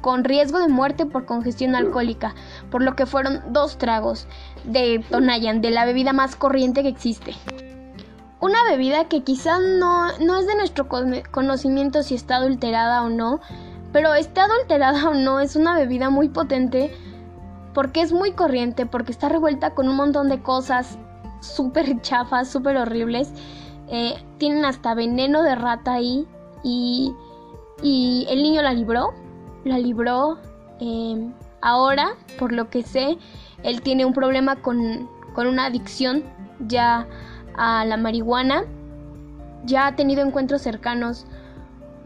con 0.01 0.25
riesgo 0.25 0.59
de 0.59 0.69
muerte 0.69 1.07
por 1.07 1.27
congestión 1.27 1.75
alcohólica, 1.75 2.35
por 2.71 2.83
lo 2.83 2.97
que 2.97 3.07
fueron 3.07 3.43
dos 3.51 3.79
tragos 3.79 4.27
de 4.65 5.05
Tonayan, 5.11 5.61
de 5.61 5.71
la 5.71 5.85
bebida 5.85 6.13
más 6.13 6.37
corriente 6.37 6.83
que 6.83 6.89
existe. 6.89 7.35
Una 8.41 8.59
bebida 8.71 9.05
que 9.05 9.23
quizás 9.23 9.61
no, 9.61 10.17
no 10.19 10.39
es 10.39 10.47
de 10.47 10.57
nuestro 10.57 10.89
conocimiento 11.31 12.03
si 12.03 12.15
está 12.15 12.37
adulterada 12.37 13.03
o 13.03 13.11
no, 13.11 13.41
pero 13.93 14.15
está 14.15 14.45
adulterada 14.45 15.11
o 15.11 15.15
no, 15.15 15.41
es 15.41 15.57
una 15.57 15.77
bebida 15.77 16.09
muy 16.09 16.29
potente 16.29 16.91
porque 17.75 18.01
es 18.01 18.13
muy 18.13 18.33
corriente, 18.33 18.87
porque 18.87 19.13
está 19.13 19.29
revuelta 19.29 19.75
con 19.75 19.89
un 19.89 19.97
montón 19.97 20.29
de 20.29 20.43
cosas 20.43 20.99
súper 21.41 22.01
chafas, 22.01 22.49
súper 22.49 22.77
horribles. 22.77 23.33
Eh, 23.89 24.15
tienen 24.39 24.65
hasta 24.65 24.95
veneno 24.95 25.43
de 25.43 25.55
rata 25.55 25.95
ahí 25.95 26.27
y, 26.63 27.13
y 27.83 28.27
el 28.31 28.43
niño 28.43 28.63
la 28.63 28.73
libró, 28.73 29.15
la 29.65 29.79
libró. 29.79 30.39
Em, 30.81 31.33
ahora, 31.61 32.15
por 32.39 32.53
lo 32.53 32.71
que 32.71 32.83
sé, 32.83 33.19
él 33.63 33.83
tiene 33.83 34.05
un 34.05 34.13
problema 34.13 34.57
con, 34.57 35.09
con 35.35 35.47
una 35.47 35.67
adicción 35.67 36.25
ya 36.67 37.07
a 37.57 37.85
la 37.85 37.97
marihuana, 37.97 38.65
ya 39.65 39.87
ha 39.87 39.97
tenido 39.97 40.23
encuentros 40.23 40.63
cercanos 40.63 41.27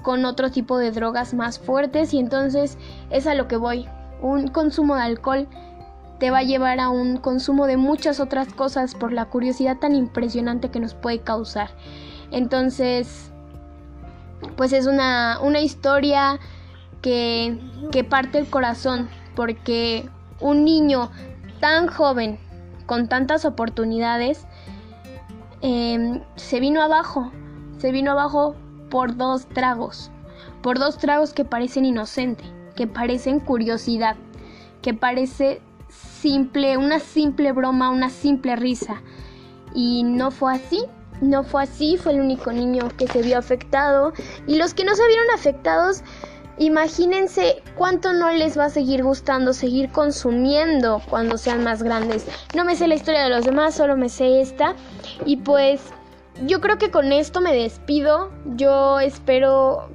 con 0.02 0.24
otro 0.24 0.50
tipo 0.50 0.78
de 0.78 0.90
drogas 0.90 1.34
más 1.34 1.58
fuertes 1.58 2.12
y 2.12 2.18
entonces 2.18 2.76
es 3.10 3.26
a 3.26 3.34
lo 3.34 3.48
que 3.48 3.56
voy. 3.56 3.86
Un 4.20 4.48
consumo 4.48 4.96
de 4.96 5.02
alcohol 5.02 5.48
te 6.18 6.30
va 6.30 6.38
a 6.38 6.42
llevar 6.42 6.78
a 6.80 6.88
un 6.88 7.16
consumo 7.16 7.66
de 7.66 7.76
muchas 7.76 8.20
otras 8.20 8.52
cosas 8.52 8.94
por 8.94 9.12
la 9.12 9.26
curiosidad 9.26 9.78
tan 9.78 9.94
impresionante 9.94 10.70
que 10.70 10.80
nos 10.80 10.94
puede 10.94 11.20
causar. 11.20 11.70
Entonces, 12.30 13.32
pues 14.56 14.72
es 14.72 14.86
una, 14.86 15.38
una 15.40 15.60
historia 15.60 16.38
que, 17.04 18.06
parte 18.08 18.38
el 18.38 18.46
corazón 18.46 19.08
porque 19.36 20.08
un 20.40 20.64
niño 20.64 21.10
tan 21.60 21.86
joven, 21.86 22.38
con 22.86 23.08
tantas 23.08 23.44
oportunidades, 23.44 24.46
Em, 25.66 26.20
se 26.36 26.60
vino 26.60 26.82
abajo, 26.82 27.32
se 27.78 27.90
vino 27.90 28.10
abajo 28.10 28.54
por 28.90 29.16
dos 29.16 29.46
tragos, 29.46 30.10
por 30.62 30.78
dos 30.78 30.98
tragos 30.98 31.32
que 31.32 31.46
parecen 31.46 31.86
inocente, 31.86 32.44
que 32.76 32.86
parecen 32.86 33.40
curiosidad, 33.40 34.16
que 34.82 34.92
parece 34.92 35.62
simple, 35.88 36.76
una 36.76 36.98
simple 36.98 37.52
broma, 37.52 37.88
una 37.88 38.10
simple 38.10 38.56
risa. 38.56 39.00
Y 39.74 40.02
no 40.02 40.30
fue 40.30 40.52
así, 40.52 40.84
no 41.22 41.44
fue 41.44 41.62
así, 41.62 41.96
fue 41.96 42.12
el 42.12 42.20
único 42.20 42.52
niño 42.52 42.90
que 42.98 43.06
se 43.06 43.22
vio 43.22 43.38
afectado 43.38 44.12
y 44.46 44.56
los 44.56 44.74
que 44.74 44.84
no 44.84 44.94
se 44.94 45.08
vieron 45.08 45.30
afectados 45.34 46.02
Imagínense 46.58 47.62
cuánto 47.76 48.12
no 48.12 48.30
les 48.30 48.56
va 48.56 48.66
a 48.66 48.70
seguir 48.70 49.02
gustando 49.02 49.52
seguir 49.52 49.90
consumiendo 49.90 51.02
cuando 51.10 51.36
sean 51.36 51.64
más 51.64 51.82
grandes. 51.82 52.26
No 52.54 52.64
me 52.64 52.76
sé 52.76 52.86
la 52.86 52.94
historia 52.94 53.24
de 53.24 53.30
los 53.30 53.44
demás, 53.44 53.74
solo 53.74 53.96
me 53.96 54.08
sé 54.08 54.40
esta. 54.40 54.74
Y 55.24 55.38
pues 55.38 55.80
yo 56.46 56.60
creo 56.60 56.78
que 56.78 56.90
con 56.90 57.12
esto 57.12 57.40
me 57.40 57.52
despido. 57.54 58.30
Yo 58.56 59.00
espero 59.00 59.88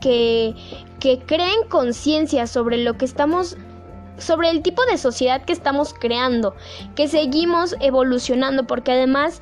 que, 0.00 0.54
que 0.98 1.18
creen 1.20 1.68
conciencia 1.68 2.46
sobre 2.46 2.78
lo 2.78 2.96
que 2.96 3.04
estamos 3.04 3.56
sobre 4.16 4.50
el 4.50 4.62
tipo 4.62 4.84
de 4.86 4.98
sociedad 4.98 5.44
que 5.44 5.52
estamos 5.52 5.94
creando, 5.94 6.56
que 6.96 7.06
seguimos 7.06 7.76
evolucionando, 7.80 8.66
porque 8.66 8.90
además 8.90 9.40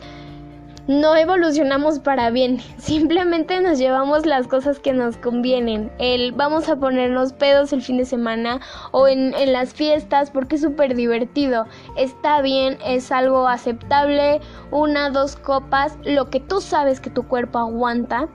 no 0.88 1.16
evolucionamos 1.16 1.98
para 1.98 2.30
bien, 2.30 2.60
simplemente 2.78 3.60
nos 3.60 3.78
llevamos 3.78 4.24
las 4.24 4.46
cosas 4.46 4.78
que 4.78 4.92
nos 4.92 5.16
convienen. 5.16 5.90
El 5.98 6.32
vamos 6.32 6.68
a 6.68 6.76
ponernos 6.76 7.32
pedos 7.32 7.72
el 7.72 7.82
fin 7.82 7.96
de 7.96 8.04
semana 8.04 8.60
o 8.92 9.08
en, 9.08 9.34
en 9.34 9.52
las 9.52 9.74
fiestas 9.74 10.30
porque 10.30 10.56
es 10.56 10.62
súper 10.62 10.94
divertido. 10.94 11.66
Está 11.96 12.40
bien, 12.40 12.78
es 12.86 13.10
algo 13.10 13.48
aceptable, 13.48 14.40
una, 14.70 15.10
dos 15.10 15.36
copas, 15.36 15.98
lo 16.04 16.30
que 16.30 16.40
tú 16.40 16.60
sabes 16.60 17.00
que 17.00 17.10
tu 17.10 17.26
cuerpo 17.26 17.58
aguanta. 17.58 18.28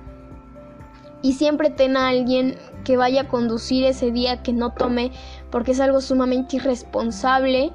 Y 1.24 1.34
siempre 1.34 1.70
ten 1.70 1.96
a 1.98 2.08
alguien 2.08 2.58
que 2.84 2.98
vaya 2.98 3.22
a 3.22 3.28
conducir 3.28 3.86
ese 3.86 4.12
día 4.12 4.42
que 4.42 4.54
no 4.54 4.72
tome 4.72 5.12
porque 5.52 5.72
es 5.72 5.80
algo 5.80 6.02
sumamente 6.02 6.56
irresponsable 6.56 7.72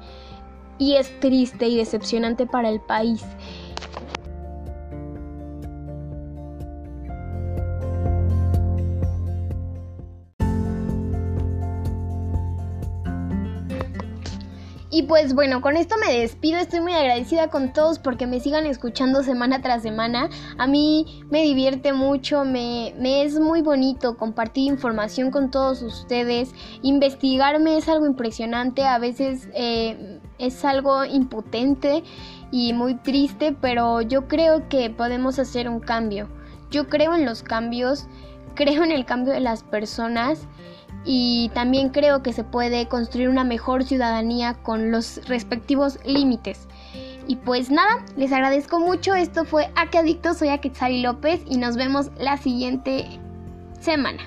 y 0.77 0.95
es 0.95 1.17
triste 1.19 1.67
y 1.67 1.77
decepcionante 1.77 2.45
para 2.45 2.69
el 2.69 2.81
país. 2.81 3.23
Y 14.97 15.03
pues 15.03 15.35
bueno, 15.35 15.61
con 15.61 15.77
esto 15.77 15.93
me 16.03 16.11
despido. 16.11 16.57
Estoy 16.57 16.81
muy 16.81 16.93
agradecida 16.93 17.51
con 17.51 17.71
todos 17.71 17.99
porque 17.99 18.25
me 18.25 18.39
sigan 18.39 18.65
escuchando 18.65 19.21
semana 19.21 19.61
tras 19.61 19.83
semana. 19.83 20.27
A 20.57 20.65
mí 20.65 21.23
me 21.29 21.43
divierte 21.43 21.93
mucho, 21.93 22.43
me, 22.45 22.95
es 23.23 23.39
muy 23.39 23.61
bonito 23.61 24.17
compartir 24.17 24.65
información 24.65 25.29
con 25.29 25.51
todos 25.51 25.83
ustedes. 25.83 26.49
Investigarme 26.81 27.77
es 27.77 27.87
algo 27.87 28.07
impresionante, 28.07 28.85
a 28.85 28.97
veces 28.97 29.49
eh, 29.53 30.19
es 30.39 30.65
algo 30.65 31.05
impotente 31.05 32.03
y 32.49 32.73
muy 32.73 32.95
triste, 32.95 33.55
pero 33.61 34.01
yo 34.01 34.27
creo 34.27 34.67
que 34.67 34.89
podemos 34.89 35.37
hacer 35.37 35.69
un 35.69 35.79
cambio. 35.79 36.27
Yo 36.71 36.89
creo 36.89 37.13
en 37.13 37.23
los 37.23 37.43
cambios, 37.43 38.07
creo 38.55 38.83
en 38.83 38.91
el 38.91 39.05
cambio 39.05 39.33
de 39.33 39.41
las 39.41 39.61
personas 39.61 40.47
y 41.09 41.49
también 41.53 41.89
creo 41.89 42.21
que 42.21 42.33
se 42.33 42.43
puede 42.43 42.89
construir 42.89 43.29
una 43.29 43.45
mejor 43.45 43.85
ciudadanía 43.85 44.55
con 44.55 44.91
los 44.91 45.25
respectivos 45.27 45.99
límites. 46.05 46.67
Y 47.27 47.37
pues 47.37 47.69
nada, 47.71 48.03
les 48.17 48.33
agradezco 48.33 48.79
mucho. 48.79 49.15
Esto 49.15 49.45
fue 49.45 49.69
A 49.75 49.89
que 49.89 49.99
Adicto, 49.99 50.33
soy 50.33 50.49
Aquetzali 50.49 51.01
López 51.01 51.41
y 51.45 51.57
nos 51.57 51.77
vemos 51.77 52.11
la 52.19 52.35
siguiente 52.35 53.07
semana. 53.79 54.21